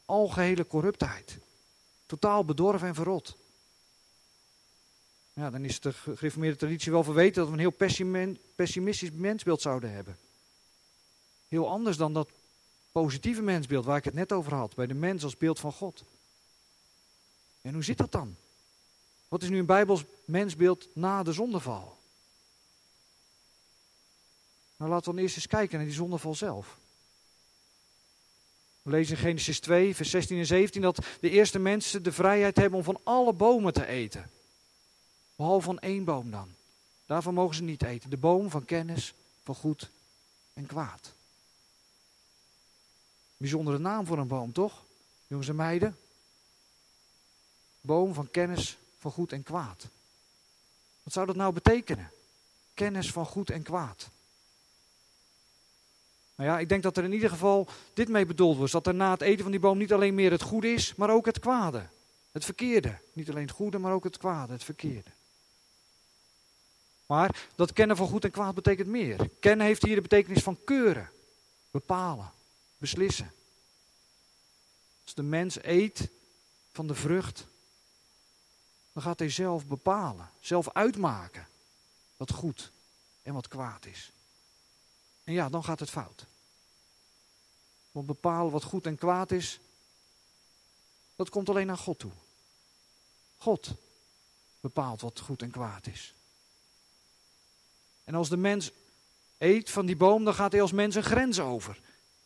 Algehele 0.04 0.66
corruptheid. 0.66 1.38
Totaal 2.06 2.44
bedorven 2.44 2.88
en 2.88 2.94
verrot. 2.94 3.36
Ja, 5.36 5.50
dan 5.50 5.64
is 5.64 5.80
de 5.80 5.92
gereformeerde 5.92 6.56
traditie 6.56 6.92
wel 6.92 7.04
verweten 7.04 7.34
dat 7.34 7.46
we 7.46 7.52
een 7.52 7.58
heel 7.58 8.30
pessimistisch 8.54 9.10
mensbeeld 9.10 9.60
zouden 9.60 9.92
hebben. 9.92 10.18
Heel 11.48 11.68
anders 11.68 11.96
dan 11.96 12.12
dat 12.12 12.28
positieve 12.92 13.42
mensbeeld 13.42 13.84
waar 13.84 13.96
ik 13.96 14.04
het 14.04 14.14
net 14.14 14.32
over 14.32 14.54
had, 14.54 14.74
bij 14.74 14.86
de 14.86 14.94
mens 14.94 15.24
als 15.24 15.36
beeld 15.36 15.60
van 15.60 15.72
God. 15.72 16.04
En 17.62 17.74
hoe 17.74 17.84
zit 17.84 17.98
dat 17.98 18.12
dan? 18.12 18.36
Wat 19.28 19.42
is 19.42 19.48
nu 19.48 19.58
een 19.58 19.66
Bijbels 19.66 20.04
mensbeeld 20.24 20.88
na 20.92 21.22
de 21.22 21.32
zondeval? 21.32 21.98
Nou, 24.76 24.90
laten 24.90 25.10
we 25.10 25.14
dan 25.14 25.24
eerst 25.24 25.36
eens 25.36 25.46
kijken 25.46 25.76
naar 25.76 25.86
die 25.86 25.96
zondeval 25.96 26.34
zelf. 26.34 26.78
We 28.82 28.90
lezen 28.90 29.16
in 29.16 29.22
Genesis 29.22 29.60
2, 29.60 29.96
vers 29.96 30.10
16 30.10 30.38
en 30.38 30.46
17 30.46 30.82
dat 30.82 31.06
de 31.20 31.30
eerste 31.30 31.58
mensen 31.58 32.02
de 32.02 32.12
vrijheid 32.12 32.56
hebben 32.56 32.78
om 32.78 32.84
van 32.84 33.00
alle 33.02 33.32
bomen 33.32 33.72
te 33.72 33.86
eten. 33.86 34.30
Behalve 35.36 35.66
van 35.66 35.78
één 35.78 36.04
boom 36.04 36.30
dan. 36.30 36.54
Daarvan 37.06 37.34
mogen 37.34 37.56
ze 37.56 37.62
niet 37.62 37.82
eten. 37.82 38.10
De 38.10 38.16
boom 38.16 38.50
van 38.50 38.64
kennis 38.64 39.14
van 39.42 39.54
goed 39.54 39.90
en 40.54 40.66
kwaad. 40.66 41.12
Bijzondere 43.36 43.78
naam 43.78 44.06
voor 44.06 44.18
een 44.18 44.28
boom, 44.28 44.52
toch? 44.52 44.82
Jongens 45.26 45.48
en 45.48 45.56
meiden. 45.56 45.96
Boom 47.80 48.14
van 48.14 48.30
kennis 48.30 48.78
van 48.98 49.10
goed 49.10 49.32
en 49.32 49.42
kwaad. 49.42 49.86
Wat 51.02 51.12
zou 51.12 51.26
dat 51.26 51.36
nou 51.36 51.52
betekenen? 51.52 52.10
Kennis 52.74 53.12
van 53.12 53.26
goed 53.26 53.50
en 53.50 53.62
kwaad. 53.62 54.08
Nou 56.34 56.50
ja, 56.50 56.58
ik 56.58 56.68
denk 56.68 56.82
dat 56.82 56.96
er 56.96 57.04
in 57.04 57.12
ieder 57.12 57.30
geval 57.30 57.68
dit 57.94 58.08
mee 58.08 58.26
bedoeld 58.26 58.58
was. 58.58 58.70
Dat 58.70 58.86
er 58.86 58.94
na 58.94 59.10
het 59.10 59.20
eten 59.20 59.42
van 59.42 59.50
die 59.50 59.60
boom 59.60 59.78
niet 59.78 59.92
alleen 59.92 60.14
meer 60.14 60.30
het 60.30 60.42
goede 60.42 60.72
is, 60.72 60.94
maar 60.94 61.10
ook 61.10 61.26
het 61.26 61.38
kwade. 61.38 61.86
Het 62.32 62.44
verkeerde. 62.44 62.98
Niet 63.12 63.30
alleen 63.30 63.46
het 63.46 63.56
goede, 63.56 63.78
maar 63.78 63.92
ook 63.92 64.04
het 64.04 64.18
kwade, 64.18 64.52
het 64.52 64.64
verkeerde. 64.64 65.10
Maar 67.06 67.48
dat 67.54 67.72
kennen 67.72 67.96
van 67.96 68.08
goed 68.08 68.24
en 68.24 68.30
kwaad 68.30 68.54
betekent 68.54 68.88
meer. 68.88 69.30
Kennen 69.40 69.66
heeft 69.66 69.82
hier 69.82 69.94
de 69.94 70.00
betekenis 70.00 70.42
van 70.42 70.64
keuren, 70.64 71.10
bepalen, 71.70 72.32
beslissen. 72.78 73.32
Als 75.04 75.14
de 75.14 75.22
mens 75.22 75.62
eet 75.62 76.08
van 76.72 76.86
de 76.86 76.94
vrucht, 76.94 77.46
dan 78.92 79.02
gaat 79.02 79.18
hij 79.18 79.30
zelf 79.30 79.66
bepalen, 79.66 80.30
zelf 80.40 80.70
uitmaken 80.70 81.48
wat 82.16 82.30
goed 82.30 82.72
en 83.22 83.34
wat 83.34 83.48
kwaad 83.48 83.86
is. 83.86 84.12
En 85.24 85.32
ja, 85.32 85.48
dan 85.48 85.64
gaat 85.64 85.80
het 85.80 85.90
fout. 85.90 86.26
Want 87.90 88.06
bepalen 88.06 88.52
wat 88.52 88.62
goed 88.62 88.86
en 88.86 88.96
kwaad 88.96 89.30
is, 89.30 89.60
dat 91.16 91.28
komt 91.28 91.48
alleen 91.48 91.70
aan 91.70 91.78
God 91.78 91.98
toe. 91.98 92.12
God 93.36 93.74
bepaalt 94.60 95.00
wat 95.00 95.20
goed 95.20 95.42
en 95.42 95.50
kwaad 95.50 95.86
is. 95.86 96.15
En 98.06 98.14
als 98.14 98.28
de 98.28 98.36
mens 98.36 98.70
eet 99.38 99.70
van 99.70 99.86
die 99.86 99.96
boom, 99.96 100.24
dan 100.24 100.34
gaat 100.34 100.52
hij 100.52 100.60
als 100.60 100.72
mens 100.72 100.94
een 100.94 101.02
grens 101.02 101.40
over. 101.40 101.80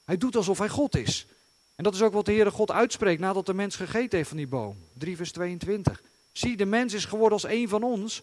Hij 0.04 0.16
doet 0.16 0.36
alsof 0.36 0.58
hij 0.58 0.68
God 0.68 0.96
is. 0.96 1.26
En 1.74 1.84
dat 1.84 1.94
is 1.94 2.02
ook 2.02 2.12
wat 2.12 2.24
de 2.24 2.32
Heere 2.32 2.50
God 2.50 2.70
uitspreekt 2.70 3.20
nadat 3.20 3.46
de 3.46 3.54
mens 3.54 3.76
gegeten 3.76 4.16
heeft 4.16 4.28
van 4.28 4.36
die 4.36 4.46
boom. 4.46 4.84
3 4.92 5.16
vers 5.16 5.32
22. 5.32 6.02
Zie, 6.32 6.56
de 6.56 6.64
mens 6.64 6.92
is 6.92 7.04
geworden 7.04 7.32
als 7.32 7.52
een 7.52 7.68
van 7.68 7.82
ons, 7.82 8.22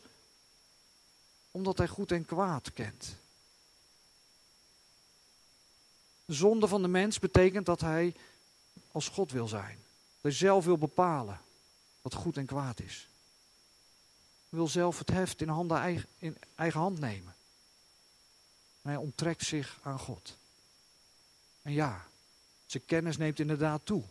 omdat 1.51 1.77
hij 1.77 1.87
goed 1.87 2.11
en 2.11 2.25
kwaad 2.25 2.73
kent. 2.73 3.15
De 6.25 6.33
zonde 6.33 6.67
van 6.67 6.81
de 6.81 6.87
mens 6.87 7.19
betekent 7.19 7.65
dat 7.65 7.81
hij 7.81 8.15
als 8.91 9.07
God 9.07 9.31
wil 9.31 9.47
zijn. 9.47 9.77
Dat 9.77 10.21
hij 10.21 10.31
zelf 10.31 10.65
wil 10.65 10.77
bepalen 10.77 11.41
wat 12.01 12.13
goed 12.13 12.37
en 12.37 12.45
kwaad 12.45 12.79
is. 12.79 13.07
Hij 14.49 14.59
wil 14.59 14.67
zelf 14.67 14.99
het 14.99 15.09
heft 15.09 15.41
in, 15.41 15.47
handen, 15.47 16.05
in 16.17 16.37
eigen 16.55 16.79
hand 16.79 16.99
nemen. 16.99 17.35
En 18.88 18.93
hij 18.93 19.02
onttrekt 19.02 19.45
zich 19.45 19.80
aan 19.82 20.00
God. 20.00 20.38
En 21.62 21.71
ja, 21.71 22.06
zijn 22.65 22.86
kennis 22.86 23.17
neemt 23.17 23.39
inderdaad 23.39 23.86
toe. 23.86 24.04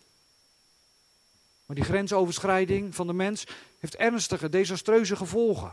Maar 1.67 1.77
die 1.77 1.85
grensoverschrijding 1.85 2.95
van 2.95 3.07
de 3.07 3.13
mens 3.13 3.47
heeft 3.79 3.97
ernstige, 3.97 4.49
desastreuze 4.49 5.17
gevolgen. 5.17 5.73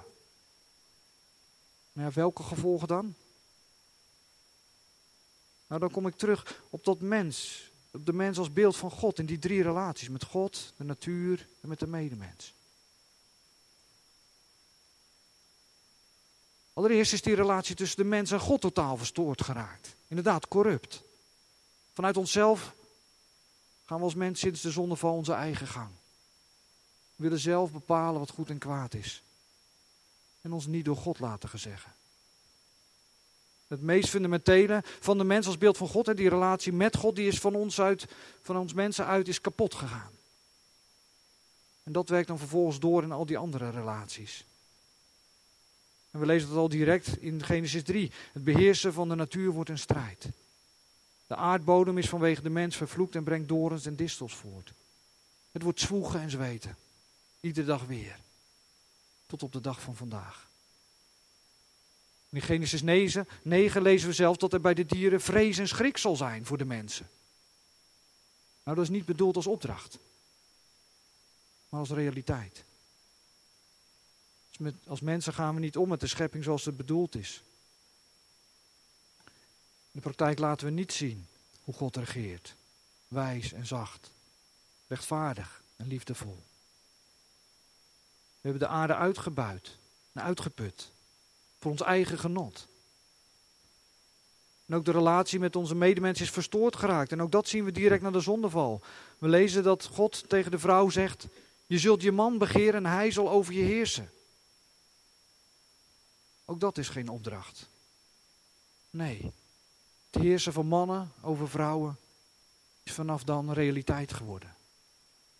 Maar 1.92 2.12
welke 2.12 2.44
gevolgen 2.44 2.88
dan? 2.88 3.16
Nou, 5.68 5.80
dan 5.80 5.92
kom 5.92 6.08
ik 6.08 6.16
terug 6.16 6.62
op 6.70 6.84
dat 6.84 7.02
mens. 7.02 7.64
Op 7.92 8.06
de 8.06 8.14
mens 8.14 8.38
als 8.38 8.54
beeld 8.54 8.76
van 8.76 8.92
God 8.92 9.20
in 9.20 9.26
die 9.26 9.40
drie 9.40 9.64
relaties. 9.64 10.10
Met 10.10 10.24
God, 10.24 10.74
de 10.78 10.84
natuur 10.84 11.48
en 11.62 11.70
met 11.70 11.80
de 11.80 11.88
medemens. 11.88 12.54
Allereerst 16.74 17.14
is 17.14 17.22
die 17.22 17.36
relatie 17.36 17.76
tussen 17.76 17.98
de 17.98 18.04
mens 18.04 18.32
en 18.32 18.40
God 18.40 18.62
totaal 18.62 18.98
verstoord 18.98 19.42
geraakt. 19.42 19.96
Inderdaad, 20.08 20.48
corrupt. 20.48 21.04
Vanuit 21.94 22.18
onszelf 22.18 22.74
gaan 23.86 23.98
we 23.98 24.04
als 24.04 24.16
mens 24.16 24.40
sinds 24.40 24.62
de 24.62 24.72
zondeval 24.72 25.14
onze 25.14 25.34
eigen 25.34 25.68
gang. 25.68 25.90
We 27.16 27.24
willen 27.24 27.40
zelf 27.40 27.72
bepalen 27.72 28.20
wat 28.20 28.30
goed 28.30 28.50
en 28.50 28.58
kwaad 28.58 28.94
is. 28.94 29.24
En 30.42 30.52
ons 30.52 30.66
niet 30.66 30.86
door 30.86 30.98
God 30.98 31.20
laten 31.20 31.50
gezeggen. 31.50 31.92
Het 33.68 33.82
meest 33.82 34.10
fundamentele 34.10 34.84
van 35.00 35.18
de 35.18 35.24
mens 35.24 35.48
als 35.48 35.58
beeld 35.58 35.78
van 35.78 35.88
God 35.88 36.08
en 36.08 36.16
die 36.16 36.30
relatie 36.30 36.74
met 36.74 36.96
God, 36.96 37.16
die 37.16 37.28
is 37.28 37.40
van 37.40 37.56
ons, 37.56 37.82
uit, 37.82 38.06
van 38.42 38.58
ons 38.58 38.74
mensen 38.74 39.06
uit, 39.06 39.28
is 39.28 39.42
kapot 39.42 39.76
gegaan. 39.76 40.12
En 41.84 41.92
dat 41.92 42.10
werkt 42.10 42.28
dan 42.28 42.38
vervolgens 42.38 42.80
door 42.80 43.04
in 43.04 43.12
al 43.12 43.26
die 43.26 43.38
andere 43.38 43.70
relaties. 43.70 44.46
En 46.14 46.20
we 46.20 46.26
lezen 46.26 46.50
dat 46.50 46.58
al 46.58 46.70
direct 46.70 47.18
in 47.22 47.44
Genesis 47.44 47.84
3. 47.84 48.12
Het 48.34 48.44
beheersen 48.44 48.94
van 48.94 49.10
de 49.10 49.16
natuur 49.16 49.52
wordt 49.52 49.70
een 49.70 49.80
strijd. 49.80 50.30
De 51.28 51.36
aardbodem 51.36 51.98
is 51.98 52.10
vanwege 52.10 52.42
de 52.42 52.50
mens 52.50 52.76
vervloekt 52.76 53.16
en 53.16 53.24
brengt 53.24 53.48
dorens 53.48 53.86
en 53.86 53.96
distels 53.96 54.36
voort. 54.36 54.74
Het 55.52 55.62
wordt 55.62 55.80
zwoegen 55.80 56.20
en 56.20 56.30
zweten. 56.30 56.76
Iedere 57.40 57.66
dag 57.68 57.86
weer. 57.86 58.20
Tot 59.26 59.44
op 59.44 59.52
de 59.52 59.62
dag 59.62 59.82
van 59.82 59.96
vandaag. 59.96 60.48
In 62.30 62.42
Genesis 62.42 62.82
9, 62.82 63.28
9 63.42 63.82
lezen 63.82 64.08
we 64.08 64.14
zelf 64.14 64.38
dat 64.38 64.54
er 64.54 64.62
bij 64.62 64.74
de 64.74 64.86
dieren 64.86 65.22
vrees 65.22 65.58
en 65.58 65.68
schrik 65.68 65.98
zal 65.98 66.16
zijn 66.16 66.46
voor 66.46 66.58
de 66.58 66.66
mensen. 66.66 67.10
Nou, 68.64 68.78
dat 68.78 68.86
is 68.86 68.92
niet 68.92 69.06
bedoeld 69.06 69.36
als 69.36 69.48
opdracht, 69.48 69.98
maar 71.70 71.80
als 71.80 71.90
realiteit. 71.90 72.64
Als, 74.54 74.62
met, 74.62 74.76
als 74.88 75.02
mensen 75.02 75.34
gaan 75.34 75.54
we 75.56 75.60
niet 75.60 75.78
om 75.78 75.90
met 75.90 76.00
de 76.00 76.08
schepping 76.08 76.44
zoals 76.44 76.66
het 76.66 76.78
bedoeld 76.78 77.16
is. 77.16 77.42
In 79.26 79.92
de 79.92 80.00
praktijk 80.00 80.40
laten 80.40 80.66
we 80.66 80.72
niet 80.72 80.94
zien 80.94 81.28
hoe 81.64 81.74
God 81.74 81.98
regeert. 81.98 82.56
Wijs 83.08 83.54
en 83.54 83.66
zacht, 83.66 84.12
rechtvaardig 84.88 85.64
en 85.76 85.88
liefdevol. 85.88 86.44
We 88.42 88.50
hebben 88.50 88.60
de 88.60 88.68
aarde 88.68 88.96
uitgebuit 88.96 89.76
en 90.12 90.22
uitgeput 90.22 90.92
voor 91.60 91.72
ons 91.72 91.82
eigen 91.82 92.20
genot. 92.20 92.68
En 94.66 94.76
ook 94.76 94.86
de 94.86 94.92
relatie 94.92 95.40
met 95.40 95.56
onze 95.56 95.76
medemens 95.76 96.22
is 96.22 96.30
verstoord 96.32 96.76
geraakt. 96.76 97.12
En 97.12 97.22
ook 97.22 97.32
dat 97.32 97.48
zien 97.48 97.66
we 97.66 97.72
direct 97.72 98.02
na 98.02 98.12
de 98.12 98.20
zondeval. 98.20 98.82
We 99.18 99.28
lezen 99.28 99.64
dat 99.64 99.86
God 99.86 100.30
tegen 100.30 100.52
de 100.52 100.60
vrouw 100.60 100.90
zegt: 100.90 101.28
Je 101.66 101.80
zult 101.80 102.02
je 102.02 102.12
man 102.12 102.38
begeren 102.38 102.86
en 102.86 102.92
hij 102.92 103.12
zal 103.12 103.30
over 103.30 103.54
je 103.54 103.64
heersen. 103.64 104.12
Ook 106.46 106.60
dat 106.60 106.78
is 106.78 106.90
geen 106.90 107.10
opdracht. 107.10 107.68
Nee, 108.90 109.32
het 110.10 110.22
heersen 110.22 110.54
van 110.54 110.66
mannen 110.66 111.12
over 111.22 111.50
vrouwen 111.50 111.98
is 112.84 112.94
vanaf 112.94 113.24
dan 113.24 113.54
realiteit 113.54 114.14
geworden. 114.14 114.56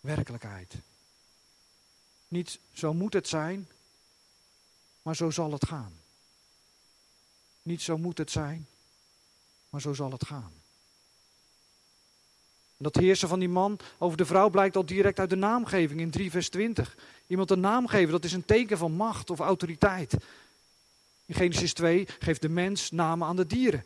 Werkelijkheid. 0.00 0.74
Niet 2.28 2.58
zo 2.72 2.94
moet 2.94 3.12
het 3.12 3.28
zijn, 3.28 3.68
maar 5.02 5.16
zo 5.16 5.30
zal 5.30 5.52
het 5.52 5.66
gaan. 5.66 5.92
Niet 7.62 7.82
zo 7.82 7.98
moet 7.98 8.18
het 8.18 8.30
zijn, 8.30 8.66
maar 9.68 9.80
zo 9.80 9.92
zal 9.92 10.10
het 10.10 10.26
gaan. 10.26 10.52
Dat 12.76 12.94
heersen 12.94 13.28
van 13.28 13.38
die 13.38 13.48
man 13.48 13.78
over 13.98 14.16
de 14.16 14.24
vrouw 14.24 14.50
blijkt 14.50 14.76
al 14.76 14.86
direct 14.86 15.18
uit 15.18 15.30
de 15.30 15.36
naamgeving 15.36 16.00
in 16.00 16.10
3 16.10 16.30
vers 16.30 16.48
20. 16.48 16.96
Iemand 17.26 17.50
een 17.50 17.60
naam 17.60 17.86
geven, 17.86 18.12
dat 18.12 18.24
is 18.24 18.32
een 18.32 18.44
teken 18.44 18.78
van 18.78 18.92
macht 18.92 19.30
of 19.30 19.38
autoriteit. 19.38 20.16
In 21.26 21.34
Genesis 21.34 21.72
2 21.72 22.08
geeft 22.18 22.42
de 22.42 22.48
mens 22.48 22.90
namen 22.90 23.28
aan 23.28 23.36
de 23.36 23.46
dieren. 23.46 23.84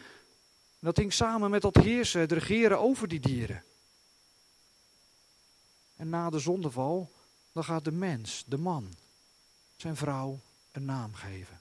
dat 0.79 0.97
hing 0.97 1.13
samen 1.13 1.51
met 1.51 1.63
dat 1.63 1.77
heersen, 1.77 2.21
het 2.21 2.33
regeren 2.33 2.79
over 2.79 3.09
die 3.09 3.21
dieren. 3.21 3.65
En 5.97 6.09
na 6.09 6.31
de 6.31 6.39
zondeval, 6.39 7.13
dan 7.53 7.65
gaat 7.65 7.85
de 7.85 7.93
mens, 7.93 8.45
de 8.47 8.59
man, 8.59 8.95
zijn 9.77 9.97
vrouw 9.97 10.41
een 10.73 10.85
naam 10.85 11.15
geven. 11.15 11.61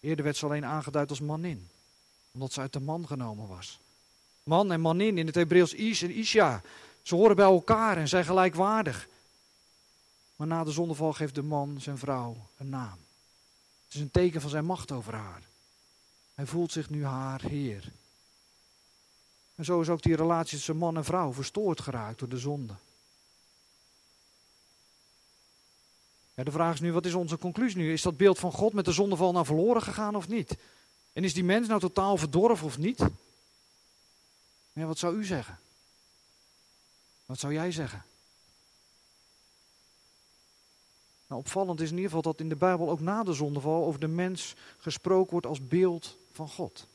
Eerder 0.00 0.24
werd 0.24 0.36
ze 0.36 0.44
alleen 0.44 0.64
aangeduid 0.64 1.10
als 1.10 1.20
manin 1.20 1.68
omdat 2.38 2.52
ze 2.52 2.60
uit 2.60 2.72
de 2.72 2.80
man 2.80 3.06
genomen 3.06 3.48
was. 3.48 3.80
Man 4.42 4.72
en 4.72 4.80
manin 4.80 5.18
in 5.18 5.26
het 5.26 5.34
Hebreeuws 5.34 5.74
Ish 5.74 6.02
en 6.02 6.10
Isha. 6.10 6.62
Ze 7.02 7.14
horen 7.14 7.36
bij 7.36 7.44
elkaar 7.44 7.96
en 7.96 8.08
zijn 8.08 8.24
gelijkwaardig. 8.24 9.08
Maar 10.36 10.46
na 10.46 10.64
de 10.64 10.70
zondeval 10.70 11.12
geeft 11.12 11.34
de 11.34 11.42
man 11.42 11.80
zijn 11.80 11.98
vrouw 11.98 12.36
een 12.56 12.68
naam. 12.68 12.98
Het 13.88 13.96
is 13.96 14.00
een 14.02 14.10
teken 14.10 14.40
van 14.40 14.50
zijn 14.50 14.64
macht 14.64 14.92
over 14.92 15.14
haar. 15.14 15.42
Hij 16.34 16.46
voelt 16.46 16.72
zich 16.72 16.90
nu 16.90 17.04
haar 17.04 17.40
heer. 17.40 17.92
En 19.54 19.64
zo 19.64 19.80
is 19.80 19.88
ook 19.88 20.02
die 20.02 20.16
relatie 20.16 20.56
tussen 20.56 20.76
man 20.76 20.96
en 20.96 21.04
vrouw 21.04 21.32
verstoord 21.32 21.80
geraakt 21.80 22.18
door 22.18 22.28
de 22.28 22.38
zonde. 22.38 22.74
Ja, 26.34 26.44
de 26.44 26.50
vraag 26.50 26.74
is 26.74 26.80
nu, 26.80 26.92
wat 26.92 27.06
is 27.06 27.14
onze 27.14 27.38
conclusie 27.38 27.78
nu? 27.78 27.92
Is 27.92 28.02
dat 28.02 28.16
beeld 28.16 28.38
van 28.38 28.52
God 28.52 28.72
met 28.72 28.84
de 28.84 28.92
zondeval 28.92 29.32
nou 29.32 29.46
verloren 29.46 29.82
gegaan 29.82 30.16
of 30.16 30.28
niet? 30.28 30.56
En 31.12 31.24
is 31.24 31.34
die 31.34 31.44
mens 31.44 31.68
nou 31.68 31.80
totaal 31.80 32.16
verdorven 32.16 32.66
of 32.66 32.78
niet? 32.78 32.98
Ja, 34.72 34.84
wat 34.86 34.98
zou 34.98 35.16
u 35.16 35.24
zeggen? 35.24 35.58
Wat 37.26 37.38
zou 37.38 37.52
jij 37.52 37.72
zeggen? 37.72 38.04
Nou, 41.28 41.40
opvallend 41.40 41.80
is 41.80 41.90
in 41.90 41.96
ieder 41.96 42.10
geval 42.10 42.32
dat 42.32 42.40
in 42.40 42.48
de 42.48 42.56
Bijbel 42.56 42.90
ook 42.90 43.00
na 43.00 43.22
de 43.22 43.32
zondeval 43.32 43.84
over 43.84 44.00
de 44.00 44.08
mens 44.08 44.54
gesproken 44.78 45.32
wordt 45.32 45.46
als 45.46 45.66
beeld 45.66 46.16
van 46.32 46.48
God. 46.48 46.86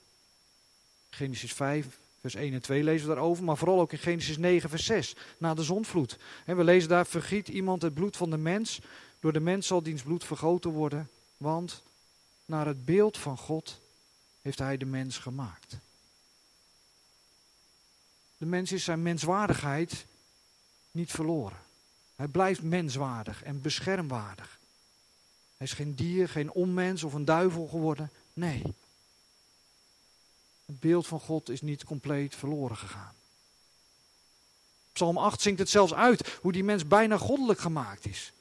Genesis 1.10 1.54
5, 1.54 2.00
vers 2.20 2.36
1 2.36 2.54
en 2.54 2.62
2 2.62 2.84
lezen 2.84 3.08
we 3.08 3.14
daarover, 3.14 3.44
maar 3.44 3.58
vooral 3.58 3.80
ook 3.80 3.92
in 3.92 3.98
Genesis 3.98 4.38
9, 4.38 4.70
vers 4.70 4.86
6, 4.86 5.16
na 5.38 5.54
de 5.54 5.64
zondvloed. 5.64 6.18
En 6.46 6.58
we 6.58 6.64
lezen 6.64 6.90
daar, 6.90 7.06
vergiet 7.06 7.48
iemand 7.48 7.82
het 7.82 7.94
bloed 7.94 8.18
van 8.18 8.30
de 8.30 8.38
mens, 8.38 8.82
door 9.20 9.34
de 9.34 9.40
mens 9.40 9.68
zal 9.68 9.84
diens 9.84 10.02
bloed 10.02 10.24
vergoten 10.24 10.72
worden, 10.72 11.10
want 11.38 11.84
naar 12.46 12.66
het 12.66 12.86
beeld 12.86 13.18
van 13.18 13.38
God 13.38 13.80
heeft 14.42 14.60
hij 14.60 14.78
de 14.78 14.86
mens 14.86 15.18
gemaakt. 15.18 15.78
De 18.38 18.46
mens 18.46 18.72
is 18.72 18.84
zijn 18.84 19.02
menswaardigheid 19.02 20.06
niet 20.92 21.12
verloren. 21.12 21.63
Hij 22.24 22.32
blijft 22.32 22.62
menswaardig 22.62 23.44
en 23.44 23.62
beschermwaardig. 23.62 24.60
Hij 25.58 25.68
is 25.68 25.74
geen 25.74 25.96
dier, 25.96 26.30
geen 26.30 26.52
onmens 26.52 27.04
of 27.04 27.14
een 27.14 27.26
duivel 27.26 27.68
geworden. 27.68 28.12
Nee. 28.34 28.64
Het 30.66 30.80
beeld 30.80 31.08
van 31.08 31.20
God 31.20 31.50
is 31.50 31.62
niet 31.62 31.84
compleet 31.84 32.36
verloren 32.36 32.78
gegaan. 32.78 33.14
Psalm 34.92 35.18
8 35.18 35.42
zingt 35.42 35.60
het 35.60 35.70
zelfs 35.70 35.94
uit 35.94 36.38
hoe 36.42 36.52
die 36.52 36.64
mens 36.64 36.88
bijna 36.88 37.18
goddelijk 37.18 37.60
gemaakt 37.60 38.06
is. 38.06 38.34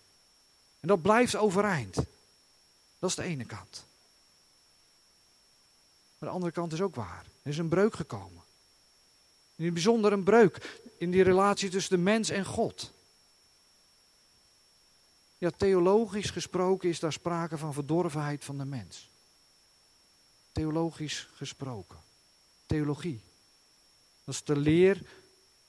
En 0.81 0.89
dat 0.89 1.03
blijft 1.03 1.37
overeind. 1.37 1.95
Dat 2.99 3.11
is 3.11 3.17
de 3.17 3.23
ene 3.23 3.45
kant. 3.45 3.85
Maar 6.19 6.29
de 6.29 6.35
andere 6.35 6.53
kant 6.53 6.73
is 6.73 6.81
ook 6.81 6.95
waar. 6.95 7.25
Er 7.43 7.51
is 7.51 7.59
een 7.59 7.69
breuk 7.69 7.95
gekomen. 7.95 8.43
In 9.57 9.65
het 9.65 9.75
bijzonder 9.75 10.13
een 10.13 10.25
breuk 10.25 10.81
in 10.99 11.11
die 11.11 11.23
relatie 11.23 11.71
tussen 11.71 11.97
de 11.97 12.03
mens 12.03 12.31
en 12.31 12.45
God. 12.45 12.93
Ja, 15.43 15.51
theologisch 15.51 16.31
gesproken 16.31 16.89
is 16.89 17.01
daar 17.01 17.13
sprake 17.13 17.59
van 17.59 17.73
verdorvenheid 17.73 18.45
van 18.45 18.59
de 18.59 18.65
mens. 18.65 19.09
Theologisch 20.53 21.29
gesproken. 21.35 21.99
Theologie. 22.67 23.21
Dat 24.25 24.35
is 24.35 24.45
de 24.45 24.57
leer 24.57 25.03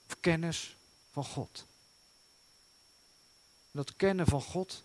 of 0.06 0.16
kennis 0.20 0.76
van 1.10 1.24
God. 1.24 1.66
dat 3.70 3.96
kennen 3.96 4.26
van 4.26 4.42
God 4.42 4.82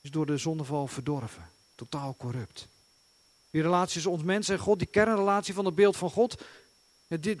is 0.00 0.10
door 0.10 0.26
de 0.26 0.36
zondeval 0.36 0.86
verdorven. 0.86 1.50
Totaal 1.74 2.16
corrupt. 2.16 2.68
Die 3.50 3.62
relatie 3.62 3.92
tussen 3.92 4.10
ons 4.10 4.22
mens 4.22 4.48
en 4.48 4.58
God, 4.58 4.78
die 4.78 4.88
kernrelatie 4.88 5.54
van 5.54 5.64
het 5.64 5.74
beeld 5.74 5.96
van 5.96 6.10
God, 6.10 6.42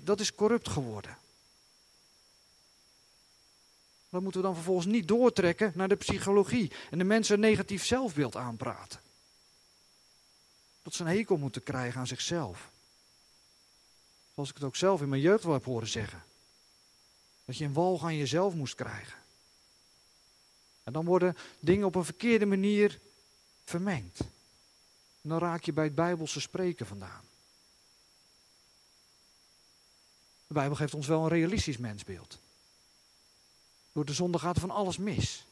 dat 0.02 0.20
is 0.20 0.34
corrupt 0.34 0.68
geworden. 0.68 1.18
Dat 4.16 4.24
moeten 4.24 4.42
we 4.42 4.46
dan 4.46 4.56
vervolgens 4.56 4.86
niet 4.86 5.08
doortrekken 5.08 5.72
naar 5.74 5.88
de 5.88 5.96
psychologie 5.96 6.72
en 6.90 6.98
de 6.98 7.04
mensen 7.04 7.34
een 7.34 7.40
negatief 7.40 7.84
zelfbeeld 7.84 8.36
aanpraten. 8.36 9.00
Dat 10.82 10.94
ze 10.94 11.02
een 11.02 11.08
hekel 11.08 11.36
moeten 11.36 11.62
krijgen 11.62 12.00
aan 12.00 12.06
zichzelf. 12.06 12.70
Zoals 14.34 14.48
ik 14.48 14.54
het 14.54 14.64
ook 14.64 14.76
zelf 14.76 15.00
in 15.00 15.08
mijn 15.08 15.20
jeugd 15.20 15.44
wel 15.44 15.52
heb 15.52 15.64
horen 15.64 15.88
zeggen. 15.88 16.22
Dat 17.44 17.56
je 17.56 17.64
een 17.64 17.72
walg 17.72 18.02
aan 18.02 18.16
jezelf 18.16 18.54
moest 18.54 18.74
krijgen. 18.74 19.18
En 20.84 20.92
dan 20.92 21.04
worden 21.04 21.36
dingen 21.58 21.86
op 21.86 21.94
een 21.94 22.04
verkeerde 22.04 22.46
manier 22.46 22.98
vermengd. 23.64 24.20
En 25.20 25.28
dan 25.28 25.38
raak 25.38 25.62
je 25.62 25.72
bij 25.72 25.84
het 25.84 25.94
Bijbelse 25.94 26.40
spreken 26.40 26.86
vandaan. 26.86 27.24
De 30.46 30.54
Bijbel 30.54 30.76
geeft 30.76 30.94
ons 30.94 31.06
wel 31.06 31.22
een 31.22 31.28
realistisch 31.28 31.76
mensbeeld. 31.76 32.44
Door 33.96 34.04
de 34.04 34.12
zonde 34.12 34.38
gaat 34.38 34.58
van 34.58 34.70
alles 34.70 34.96
mis. 34.96 35.46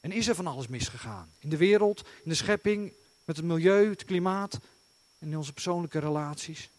En 0.00 0.12
is 0.12 0.28
er 0.28 0.34
van 0.34 0.46
alles 0.46 0.66
misgegaan. 0.66 1.32
In 1.38 1.48
de 1.48 1.56
wereld, 1.56 2.00
in 2.00 2.30
de 2.30 2.34
schepping, 2.34 2.92
met 3.24 3.36
het 3.36 3.44
milieu, 3.44 3.90
het 3.90 4.04
klimaat 4.04 4.54
en 5.18 5.28
in 5.28 5.36
onze 5.36 5.52
persoonlijke 5.52 5.98
relaties. 5.98 6.70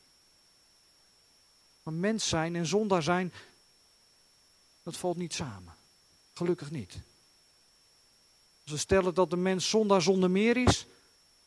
Maar 1.84 1.94
mens 1.94 2.28
zijn 2.28 2.56
en 2.56 2.66
zondaar 2.66 3.04
zijn, 3.04 3.34
dat 4.84 4.98
valt 4.98 5.18
niet 5.18 5.34
samen. 5.34 5.74
Gelukkig 6.34 6.72
niet. 6.72 6.94
Als 8.64 8.72
we 8.72 8.78
stellen 8.78 9.14
dat 9.14 9.30
de 9.30 9.38
mens 9.38 9.70
zondaar 9.70 10.02
zonder 10.02 10.32
meer 10.32 10.58
is, 10.58 10.86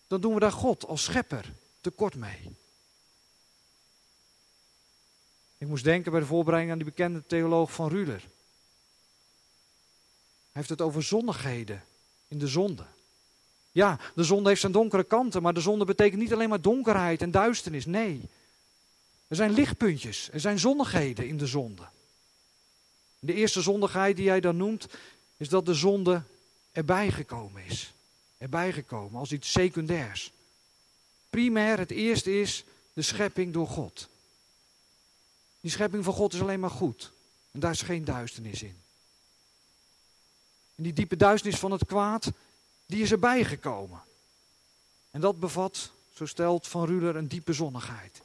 dan 0.07 0.21
doen 0.21 0.35
we 0.35 0.41
daar 0.41 0.53
God 0.53 0.87
als 0.87 1.05
schepper 1.05 1.53
tekort 1.81 2.15
mee. 2.15 2.57
Ik 5.59 5.67
moest 5.67 5.85
denken 5.85 6.11
bij 6.11 6.21
de 6.21 6.27
voorbereiding 6.27 6.73
aan 6.73 6.79
die 6.79 6.91
bekende 6.91 7.27
theoloog 7.27 7.73
van 7.73 7.89
Ruler. 7.89 8.31
Heeft 10.53 10.69
het 10.69 10.81
over 10.81 11.03
zonnigheden 11.03 11.85
in 12.29 12.39
de 12.39 12.49
zonde. 12.49 12.85
Ja, 13.73 13.99
de 14.15 14.25
zonde 14.25 14.49
heeft 14.49 14.61
zijn 14.61 14.73
donkere 14.73 15.05
kanten, 15.05 15.43
maar 15.43 15.55
de 15.55 15.61
zonde 15.61 15.85
betekent 15.85 16.21
niet 16.21 16.33
alleen 16.33 16.49
maar 16.49 16.61
donkerheid 16.61 17.23
en 17.23 17.31
duisternis. 17.31 17.87
Nee, 17.87 18.29
er 19.29 19.37
zijn 19.37 19.51
lichtpuntjes, 19.51 20.29
er 20.33 20.41
zijn 20.41 20.59
zonnigheden 20.59 21.29
in 21.29 21.37
de 21.37 21.47
zonde. 21.47 21.83
De 23.19 23.35
eerste 23.35 23.63
zondigheid 23.63 24.17
die 24.17 24.29
hij 24.29 24.41
dan 24.41 24.57
noemt, 24.57 24.87
is 25.37 25.49
dat 25.49 25.67
de 25.67 25.75
zonde 25.75 26.23
erbij 26.73 27.11
gekomen 27.11 27.65
is 27.65 27.93
erbij 28.43 28.73
gekomen 28.73 29.21
als 29.21 29.33
iets 29.33 29.53
secundairs. 29.53 30.33
Primair, 31.31 31.79
het 31.79 31.91
eerste 31.91 32.41
is 32.41 32.65
de 32.93 33.03
schepping 33.03 33.53
door 33.53 33.67
God. 33.67 34.09
Die 35.61 35.71
schepping 35.71 36.05
van 36.05 36.13
God 36.13 36.35
is 36.35 36.41
alleen 36.41 36.61
maar 36.61 36.71
goed. 36.71 37.13
En 37.51 37.61
daar 37.61 37.71
is 37.71 37.83
geen 37.83 38.05
duisternis 38.05 38.63
in. 38.63 38.82
En 40.75 40.83
die 40.83 40.93
diepe 40.93 41.17
duisternis 41.17 41.61
van 41.61 41.71
het 41.71 41.85
kwaad, 41.85 42.33
die 42.87 43.03
is 43.03 43.13
erbij 43.13 43.45
gekomen. 43.45 44.01
En 45.11 45.21
dat 45.21 45.41
bevat, 45.41 45.93
zo 46.15 46.27
stelt 46.27 46.69
Van 46.69 46.87
Ruler, 46.87 47.17
een 47.17 47.29
diepe 47.29 47.53
zonnigheid. 47.53 48.23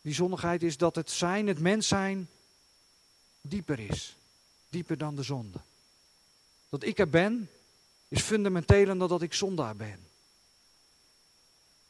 Die 0.00 0.14
zonnigheid 0.14 0.62
is 0.62 0.76
dat 0.76 0.94
het 0.94 1.10
zijn, 1.10 1.46
het 1.46 1.58
mens 1.58 1.88
zijn, 1.88 2.28
dieper 3.40 3.78
is. 3.78 4.16
Dieper 4.68 4.98
dan 4.98 5.14
de 5.14 5.22
zonde. 5.22 5.58
Dat 6.68 6.82
ik 6.82 6.98
er 6.98 7.08
ben, 7.08 7.50
is 8.08 8.22
fundamenteler 8.22 8.98
dan 8.98 9.08
dat 9.08 9.22
ik 9.22 9.34
zondaar 9.34 9.76
ben. 9.76 10.06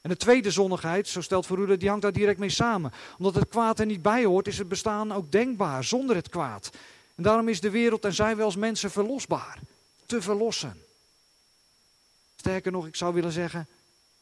En 0.01 0.11
de 0.11 0.17
tweede 0.17 0.51
zonnigheid, 0.51 1.09
zo 1.09 1.21
stelt 1.21 1.47
Verruder, 1.47 1.79
die 1.79 1.89
hangt 1.89 2.03
daar 2.03 2.13
direct 2.13 2.39
mee 2.39 2.51
samen. 2.51 2.93
Omdat 3.19 3.35
het 3.35 3.49
kwaad 3.49 3.81
er 3.81 3.87
niet 3.87 4.03
bij 4.03 4.25
hoort, 4.25 4.47
is 4.47 4.59
het 4.59 4.69
bestaan 4.69 5.13
ook 5.13 5.33
denkbaar 5.33 5.85
zonder 5.85 6.17
het 6.17 6.29
kwaad. 6.29 6.71
En 7.15 7.23
daarom 7.23 7.49
is 7.49 7.61
de 7.61 7.71
wereld 7.71 8.05
en 8.05 8.15
zijn 8.15 8.37
we 8.37 8.43
als 8.43 8.57
mensen 8.57 8.91
verlosbaar. 8.91 9.59
Te 10.07 10.23
verlossen. 10.23 10.83
Sterker 12.37 12.73
nog, 12.73 12.87
ik 12.87 12.97
zou 12.97 13.15
willen 13.15 13.33
zeggen, 13.33 13.67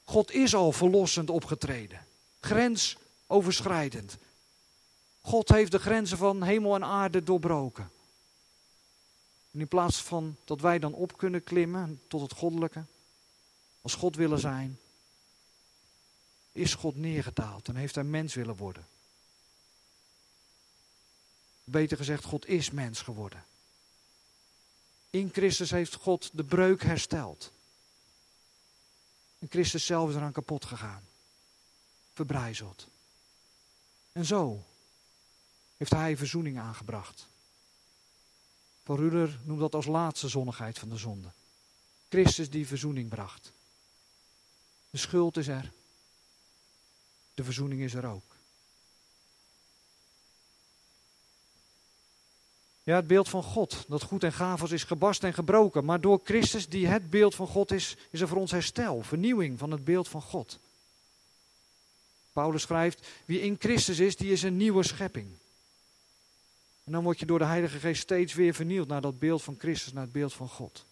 God 0.05 0.31
is 0.31 0.55
al 0.55 0.73
verlossend 0.73 1.31
opgetreden. 1.31 2.07
Grensoverschrijdend. 2.41 4.17
God 5.21 5.49
heeft 5.49 5.73
de 5.73 5.79
grenzen 5.79 6.19
van 6.19 6.43
hemel 6.43 6.75
en 6.75 6.85
aarde 6.85 7.23
doorbroken. 7.23 7.91
En 9.51 9.61
in 9.61 9.69
plaats 9.69 10.03
van 10.03 10.37
dat 10.45 10.61
wij 10.61 10.79
dan 10.79 10.93
op 10.93 11.17
kunnen 11.17 11.45
klimmen 11.45 12.01
tot 12.09 12.21
het 12.21 12.33
goddelijke, 12.33 12.85
als 13.83 13.95
God 13.95 14.17
willen 14.17 14.39
zijn, 14.39 14.79
is 16.53 16.75
God 16.75 16.97
neergedaald 16.97 17.69
en 17.69 17.77
heeft 17.77 17.95
hij 17.95 18.05
mens 18.05 18.35
willen 18.35 18.57
worden. 18.57 18.87
Beter 21.65 21.97
gezegd, 21.97 22.25
God 22.25 22.47
is 22.47 22.71
mens 22.71 23.03
geworden. 23.03 23.45
In 25.11 25.31
Christus 25.33 25.71
heeft 25.71 25.95
God 25.95 26.31
de 26.33 26.45
breuk 26.45 26.83
hersteld. 26.83 27.53
En 29.39 29.49
Christus 29.51 29.87
zelf 29.87 30.09
is 30.09 30.15
eraan 30.15 30.33
kapot 30.33 30.65
gegaan. 30.65 31.03
Verbrijzeld. 32.13 32.87
En 34.13 34.25
zo 34.25 34.65
heeft 35.77 35.91
hij 35.91 36.17
verzoening 36.17 36.59
aangebracht. 36.59 37.27
Van 38.85 38.97
Ruder 38.97 39.39
noemt 39.43 39.61
dat 39.61 39.75
als 39.75 39.87
laatste 39.87 40.29
zonnigheid 40.29 40.79
van 40.79 40.89
de 40.89 40.97
zonde. 40.97 41.33
Christus 42.09 42.51
die 42.51 42.67
verzoening 42.67 43.09
bracht. 43.09 43.53
De 44.91 44.99
schuld 44.99 45.37
is 45.37 45.49
er. 45.49 45.73
De 47.35 47.45
verzoening 47.45 47.81
is 47.81 47.95
er 47.95 48.07
ook. 48.07 48.32
Ja, 52.83 52.97
het 52.97 53.07
beeld 53.07 53.29
van 53.29 53.43
God, 53.43 53.85
dat 53.89 54.03
goed 54.03 54.25
en 54.25 54.57
was, 54.57 54.71
is 54.71 54.85
gebast 54.85 55.25
en 55.25 55.35
gebroken. 55.35 55.85
Maar 55.85 56.01
door 56.01 56.21
Christus, 56.25 56.69
die 56.69 56.87
het 56.87 57.11
beeld 57.11 57.35
van 57.35 57.47
God 57.47 57.73
is, 57.73 57.97
is 58.11 58.21
er 58.21 58.29
voor 58.29 58.39
ons 58.39 58.51
herstel, 58.51 59.03
vernieuwing 59.03 59.59
van 59.59 59.71
het 59.71 59.85
beeld 59.85 60.09
van 60.09 60.23
God. 60.23 60.59
Paulus 62.33 62.63
schrijft, 62.63 63.07
wie 63.25 63.41
in 63.41 63.57
Christus 63.59 63.99
is, 63.99 64.17
die 64.17 64.33
is 64.33 64.43
een 64.43 64.57
nieuwe 64.57 64.83
schepping. 64.83 65.27
En 66.85 66.93
dan 66.93 67.03
word 67.03 67.19
je 67.19 67.27
door 67.27 67.39
de 67.39 67.45
Heilige 67.45 67.79
Geest 67.79 68.03
steeds 68.03 68.35
weer 68.35 68.55
vernieuwd 68.55 68.89
naar 68.89 69.01
dat 69.01 69.19
beeld 69.19 69.43
van 69.43 69.57
Christus, 69.59 69.93
naar 69.93 70.03
het 70.03 70.13
beeld 70.13 70.33
van 70.33 70.49
God. 70.49 70.85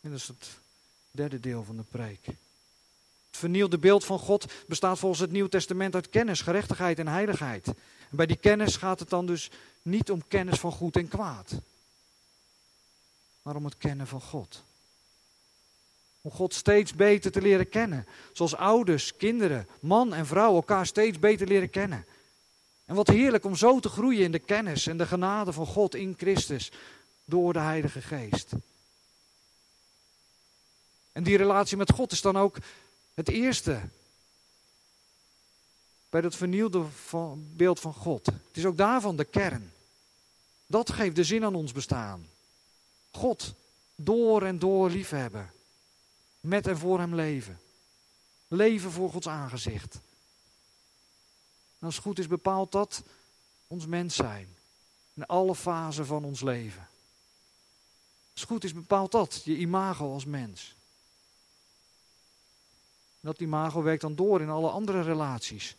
En 0.00 0.10
dat 0.10 0.18
is 0.18 0.28
het 0.28 0.48
derde 1.10 1.40
deel 1.40 1.64
van 1.64 1.76
de 1.76 1.82
preek. 1.82 2.26
Het 2.26 3.38
vernieuwde 3.38 3.78
beeld 3.78 4.04
van 4.04 4.18
God 4.18 4.52
bestaat 4.66 4.98
volgens 4.98 5.20
het 5.20 5.30
Nieuw 5.30 5.48
Testament 5.48 5.94
uit 5.94 6.08
kennis, 6.08 6.40
gerechtigheid 6.40 6.98
en 6.98 7.08
heiligheid. 7.08 7.66
En 8.10 8.16
bij 8.16 8.26
die 8.26 8.36
kennis 8.36 8.76
gaat 8.76 9.00
het 9.00 9.10
dan 9.10 9.26
dus 9.26 9.50
niet 9.82 10.10
om 10.10 10.28
kennis 10.28 10.58
van 10.58 10.72
goed 10.72 10.96
en 10.96 11.08
kwaad, 11.08 11.52
maar 13.42 13.56
om 13.56 13.64
het 13.64 13.76
kennen 13.76 14.06
van 14.06 14.20
God. 14.20 14.62
Om 16.20 16.30
God 16.30 16.54
steeds 16.54 16.94
beter 16.94 17.32
te 17.32 17.42
leren 17.42 17.68
kennen. 17.68 18.06
Zoals 18.32 18.54
ouders, 18.54 19.16
kinderen, 19.16 19.68
man 19.80 20.14
en 20.14 20.26
vrouw 20.26 20.54
elkaar 20.54 20.86
steeds 20.86 21.18
beter 21.18 21.46
leren 21.46 21.70
kennen. 21.70 22.06
En 22.84 22.94
wat 22.94 23.08
heerlijk 23.08 23.44
om 23.44 23.56
zo 23.56 23.80
te 23.80 23.88
groeien 23.88 24.24
in 24.24 24.32
de 24.32 24.38
kennis 24.38 24.86
en 24.86 24.96
de 24.96 25.06
genade 25.06 25.52
van 25.52 25.66
God 25.66 25.94
in 25.94 26.14
Christus 26.16 26.72
door 27.24 27.52
de 27.52 27.58
Heilige 27.58 28.02
Geest. 28.02 28.52
En 31.12 31.22
die 31.22 31.36
relatie 31.36 31.76
met 31.76 31.92
God 31.92 32.12
is 32.12 32.20
dan 32.20 32.38
ook 32.38 32.56
het 33.14 33.28
eerste 33.28 33.80
bij 36.10 36.20
dat 36.20 36.36
vernieuwde 36.36 36.84
beeld 37.56 37.80
van 37.80 37.94
God. 37.94 38.26
Het 38.26 38.56
is 38.56 38.64
ook 38.64 38.76
daarvan 38.76 39.16
de 39.16 39.24
kern. 39.24 39.72
Dat 40.66 40.92
geeft 40.92 41.16
de 41.16 41.24
zin 41.24 41.44
aan 41.44 41.54
ons 41.54 41.72
bestaan. 41.72 42.28
God 43.10 43.54
door 43.94 44.42
en 44.42 44.58
door 44.58 44.90
liefhebben. 44.90 45.50
Met 46.40 46.66
en 46.66 46.78
voor 46.78 46.98
Hem 46.98 47.14
leven. 47.14 47.60
Leven 48.48 48.90
voor 48.90 49.10
Gods 49.10 49.28
aangezicht. 49.28 50.00
En 51.78 51.86
als 51.86 51.98
goed 51.98 52.18
is 52.18 52.26
bepaalt 52.26 52.72
dat 52.72 53.02
ons 53.66 53.86
mens 53.86 54.14
zijn. 54.14 54.56
In 55.14 55.26
alle 55.26 55.54
fasen 55.54 56.06
van 56.06 56.24
ons 56.24 56.40
leven. 56.40 56.88
Als 58.32 58.44
goed 58.44 58.64
is 58.64 58.74
bepaalt 58.74 59.12
dat 59.12 59.42
je 59.44 59.56
imago 59.56 60.12
als 60.12 60.24
mens. 60.24 60.74
dat 63.20 63.40
imago 63.40 63.82
werkt 63.82 64.02
dan 64.02 64.14
door 64.14 64.40
in 64.40 64.48
alle 64.48 64.70
andere 64.70 65.02
relaties. 65.02 65.76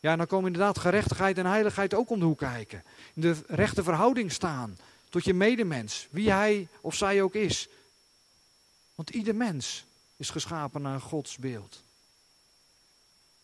Ja, 0.00 0.12
en 0.12 0.18
dan 0.18 0.26
komen 0.26 0.46
inderdaad 0.52 0.78
gerechtigheid 0.78 1.38
en 1.38 1.46
heiligheid 1.46 1.94
ook 1.94 2.10
om 2.10 2.18
de 2.18 2.24
hoek 2.24 2.38
kijken. 2.38 2.84
In 3.14 3.20
de 3.20 3.36
rechte 3.46 3.82
verhouding 3.82 4.32
staan 4.32 4.78
tot 5.08 5.24
je 5.24 5.34
medemens, 5.34 6.08
wie 6.10 6.30
hij 6.30 6.68
of 6.80 6.94
zij 6.94 7.22
ook 7.22 7.34
is. 7.34 7.68
Want 8.94 9.10
ieder 9.10 9.34
mens 9.34 9.84
is 10.16 10.30
geschapen 10.30 10.82
naar 10.82 11.00
Gods 11.00 11.36
beeld. 11.36 11.82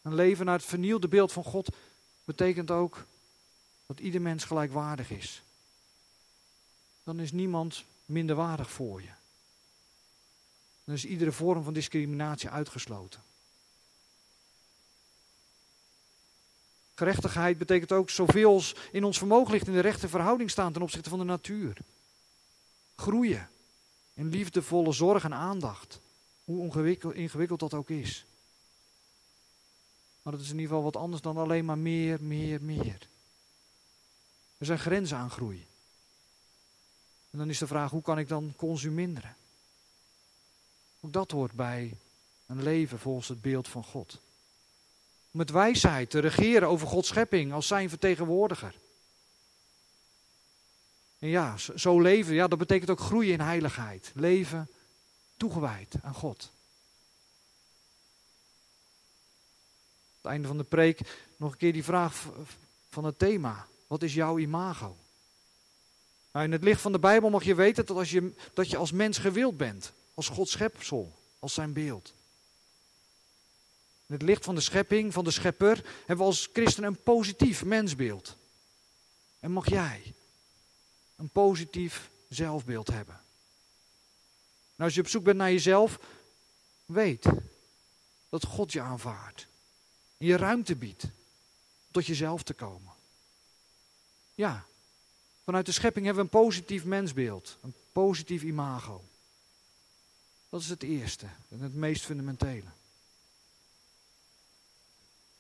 Een 0.03 0.15
leven 0.15 0.47
naar 0.47 0.57
het 0.57 0.65
vernieuwde 0.65 1.09
beeld 1.09 1.33
van 1.33 1.45
God 1.45 1.77
betekent 2.25 2.71
ook 2.71 3.07
dat 3.87 4.01
ieder 4.01 4.21
mens 4.21 4.45
gelijkwaardig 4.45 5.11
is. 5.11 5.43
Dan 7.03 7.21
is 7.21 7.33
niemand 7.33 7.85
minderwaardig 8.07 8.71
voor 8.71 9.03
je. 9.03 9.11
Dan 10.85 10.95
is 10.95 11.05
iedere 11.05 11.33
vorm 11.33 11.63
van 11.65 11.73
discriminatie 11.73 12.49
uitgesloten. 12.49 13.23
Gerechtigheid 16.95 17.59
betekent 17.59 17.93
ook 17.93 18.11
zoveel 18.11 18.51
als 18.51 18.75
in 18.93 19.05
ons 19.05 19.19
vermogen 19.19 19.53
ligt 19.53 19.67
in 19.67 19.73
de 19.73 19.81
rechte 19.81 20.09
verhouding 20.09 20.51
staan 20.51 20.73
ten 20.73 20.83
opzichte 20.83 21.09
van 21.09 21.19
de 21.19 21.25
natuur. 21.25 21.77
Groeien 22.97 23.49
in 24.15 24.29
liefdevolle 24.29 24.93
zorg 24.93 25.25
en 25.25 25.35
aandacht. 25.35 26.01
Hoe 26.45 27.15
ingewikkeld 27.15 27.61
dat 27.61 27.75
ook 27.75 27.91
is. 27.91 28.25
Maar 30.23 30.33
het 30.33 30.43
is 30.43 30.49
in 30.51 30.59
ieder 30.59 30.69
geval 30.69 30.83
wat 30.83 30.97
anders 30.97 31.23
dan 31.23 31.37
alleen 31.37 31.65
maar 31.65 31.79
meer, 31.79 32.23
meer, 32.23 32.63
meer. 32.63 33.09
Er 34.59 34.67
zijn 34.67 34.79
grenzen 34.79 35.17
aan 35.17 35.31
groei. 35.31 35.67
En 37.31 37.39
dan 37.39 37.49
is 37.49 37.59
de 37.59 37.67
vraag, 37.67 37.91
hoe 37.91 38.03
kan 38.03 38.19
ik 38.19 38.29
dan 38.29 38.53
consuminderen? 38.57 39.37
Ook 41.01 41.13
dat 41.13 41.31
hoort 41.31 41.53
bij 41.53 41.97
een 42.47 42.63
leven 42.63 42.99
volgens 42.99 43.29
het 43.29 43.41
beeld 43.43 43.69
van 43.69 43.85
God 43.85 44.19
met 45.35 45.51
wijsheid 45.51 46.11
te 46.11 46.19
regeren 46.19 46.69
over 46.69 46.87
Gods 46.87 47.09
schepping 47.09 47.53
als 47.53 47.67
zijn 47.67 47.89
vertegenwoordiger. 47.89 48.75
En 51.19 51.29
ja, 51.29 51.57
zo 51.57 52.01
leven, 52.01 52.35
ja, 52.35 52.49
dat 52.49 52.59
betekent 52.59 52.91
ook 52.91 53.01
groeien 53.01 53.33
in 53.33 53.41
heiligheid. 53.41 54.13
Leven 54.15 54.71
toegewijd 55.37 55.95
aan 56.03 56.15
God. 56.15 56.53
het 60.25 60.33
einde 60.33 60.49
van 60.49 60.57
de 60.57 60.65
preek 60.65 61.01
nog 61.37 61.53
een 61.53 61.59
keer 61.59 61.73
die 61.73 61.85
vraag 61.85 62.27
van 62.89 63.05
het 63.05 63.19
thema. 63.19 63.67
Wat 63.87 64.03
is 64.03 64.15
jouw 64.15 64.39
imago? 64.39 64.97
Nou, 66.33 66.45
in 66.45 66.53
het 66.53 66.65
licht 66.65 66.81
van 66.81 66.93
de 66.93 66.99
Bijbel 66.99 67.31
mag 67.31 67.45
je 67.45 67.55
weten 67.55 67.87
dat, 67.87 67.97
als 67.97 68.11
je, 68.11 68.33
dat 68.55 68.71
je 68.71 68.77
als 68.77 68.93
mens 68.93 69.19
gewild 69.19 69.57
bent. 69.57 69.93
Als 70.15 70.29
Gods 70.29 70.51
schepsel, 70.51 71.15
als 71.39 71.55
zijn 71.55 71.73
beeld. 71.73 72.15
Het 74.15 74.23
licht 74.23 74.45
van 74.45 74.55
de 74.55 74.61
schepping, 74.61 75.13
van 75.13 75.25
de 75.25 75.31
schepper, 75.31 75.85
hebben 75.99 76.17
we 76.17 76.23
als 76.23 76.49
christen 76.53 76.85
een 76.85 77.03
positief 77.03 77.65
mensbeeld. 77.65 78.37
En 79.41 79.51
mag 79.51 79.69
jij 79.69 80.15
een 81.17 81.29
positief 81.29 82.11
zelfbeeld 82.29 82.89
hebben. 82.89 83.15
Nou, 84.75 84.83
als 84.89 84.95
je 84.95 85.01
op 85.01 85.09
zoek 85.09 85.25
bent 85.25 85.37
naar 85.37 85.51
jezelf, 85.51 85.99
weet 86.85 87.25
dat 88.29 88.45
God 88.45 88.73
je 88.73 88.81
aanvaardt. 88.81 89.47
En 90.17 90.27
je 90.27 90.37
ruimte 90.37 90.77
biedt 90.77 91.05
tot 91.91 92.07
jezelf 92.07 92.43
te 92.43 92.55
komen. 92.55 92.93
Ja, 94.35 94.67
vanuit 95.45 95.67
de 95.67 95.73
schepping 95.73 96.07
hebben 96.07 96.25
we 96.25 96.31
een 96.31 96.43
positief 96.43 96.85
mensbeeld. 96.85 97.59
Een 97.63 97.75
positief 97.93 98.43
imago. 98.43 99.05
Dat 100.49 100.61
is 100.61 100.69
het 100.69 100.83
eerste 100.83 101.27
en 101.49 101.61
het 101.61 101.75
meest 101.75 102.05
fundamentele. 102.05 102.71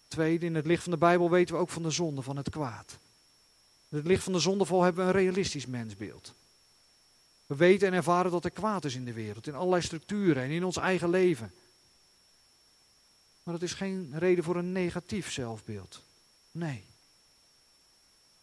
Tweede, 0.09 0.46
in 0.46 0.55
het 0.55 0.66
licht 0.66 0.82
van 0.82 0.92
de 0.92 0.98
Bijbel 0.98 1.30
weten 1.30 1.55
we 1.55 1.61
ook 1.61 1.70
van 1.70 1.82
de 1.82 1.90
zonde, 1.90 2.22
van 2.22 2.36
het 2.36 2.50
kwaad. 2.50 2.98
In 3.88 3.96
het 3.96 4.07
licht 4.07 4.22
van 4.22 4.32
de 4.32 4.38
zondeval 4.38 4.82
hebben 4.82 5.07
we 5.07 5.12
een 5.12 5.18
realistisch 5.18 5.66
mensbeeld. 5.66 6.34
We 7.46 7.57
weten 7.57 7.88
en 7.88 7.94
ervaren 7.94 8.30
dat 8.30 8.44
er 8.44 8.50
kwaad 8.50 8.84
is 8.84 8.94
in 8.94 9.05
de 9.05 9.12
wereld, 9.12 9.46
in 9.46 9.55
allerlei 9.55 9.82
structuren 9.82 10.42
en 10.42 10.50
in 10.50 10.64
ons 10.64 10.76
eigen 10.76 11.11
leven. 11.11 11.52
Maar 13.42 13.55
dat 13.55 13.62
is 13.62 13.72
geen 13.72 14.18
reden 14.18 14.44
voor 14.44 14.57
een 14.57 14.72
negatief 14.72 15.32
zelfbeeld. 15.32 16.02
Nee. 16.50 16.84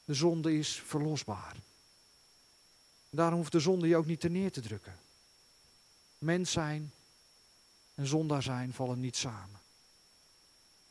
De 0.06 0.14
zonde 0.14 0.58
is 0.58 0.82
verlosbaar. 0.86 1.56
Daarom 3.10 3.38
hoeft 3.38 3.52
de 3.52 3.60
zonde 3.60 3.88
je 3.88 3.96
ook 3.96 4.06
niet 4.06 4.20
te 4.20 4.30
neer 4.30 4.52
te 4.52 4.62
drukken. 4.62 5.00
Mens 6.18 6.52
zijn 6.52 6.92
en 7.96 8.08
zondaar 8.08 8.44
zijn 8.44 8.74
vallen 8.74 9.00
niet 9.00 9.16
samen. 9.16 9.61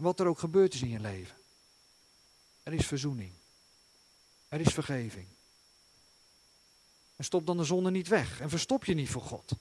Wat 0.01 0.21
er 0.21 0.27
ook 0.27 0.39
gebeurd 0.39 0.75
is 0.75 0.83
in 0.83 0.89
je 0.89 1.01
leven. 1.01 1.37
Er 2.63 2.73
is 2.73 2.87
verzoening. 2.87 3.33
Er 4.49 4.61
is 4.61 4.73
vergeving. 4.73 5.27
En 7.17 7.25
stop 7.25 7.47
dan 7.47 7.57
de 7.57 7.65
zonde 7.65 7.91
niet 7.91 8.09
weg 8.09 8.41
en 8.41 8.49
verstop 8.49 8.85
je 8.85 8.95
niet 8.95 9.09
voor 9.09 9.23
God. 9.23 9.53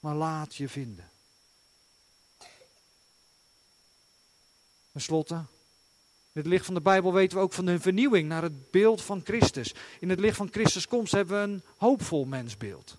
Maar 0.00 0.14
laat 0.14 0.54
je 0.54 0.68
vinden. 0.68 1.10
Ten 4.92 5.00
slotte, 5.00 5.34
in 6.32 6.40
het 6.40 6.46
licht 6.46 6.64
van 6.64 6.74
de 6.74 6.80
Bijbel 6.80 7.12
weten 7.12 7.38
we 7.38 7.42
ook 7.42 7.52
van 7.52 7.64
de 7.64 7.80
vernieuwing 7.80 8.28
naar 8.28 8.42
het 8.42 8.70
beeld 8.70 9.02
van 9.02 9.20
Christus. 9.24 9.74
In 10.00 10.10
het 10.10 10.20
licht 10.20 10.36
van 10.36 10.48
Christus 10.50 10.86
komst 10.86 11.12
hebben 11.12 11.36
we 11.36 11.52
een 11.52 11.62
hoopvol 11.76 12.24
mensbeeld. 12.24 12.96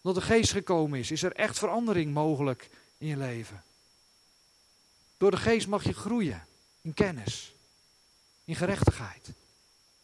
Omdat 0.00 0.22
de 0.22 0.28
geest 0.28 0.52
gekomen 0.52 0.98
is, 0.98 1.10
is 1.10 1.22
er 1.22 1.32
echt 1.32 1.58
verandering 1.58 2.12
mogelijk 2.12 2.70
in 2.98 3.06
je 3.06 3.16
leven. 3.16 3.62
Door 5.16 5.30
de 5.30 5.36
geest 5.36 5.66
mag 5.66 5.84
je 5.84 5.92
groeien 5.92 6.46
in 6.80 6.94
kennis, 6.94 7.54
in 8.44 8.56
gerechtigheid, 8.56 9.32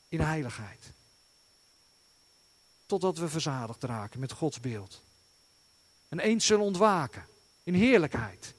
in 0.08 0.20
heiligheid. 0.20 0.92
Totdat 2.86 3.18
we 3.18 3.28
verzadigd 3.28 3.82
raken 3.82 4.20
met 4.20 4.32
Gods 4.32 4.60
beeld. 4.60 5.02
En 6.08 6.18
eens 6.18 6.46
zullen 6.46 6.64
ontwaken 6.64 7.26
in 7.62 7.74
heerlijkheid. 7.74 8.54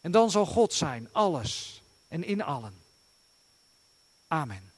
En 0.00 0.10
dan 0.10 0.30
zal 0.30 0.46
God 0.46 0.72
zijn, 0.72 1.08
alles 1.12 1.82
en 2.08 2.24
in 2.24 2.42
allen. 2.42 2.74
Amen. 4.26 4.71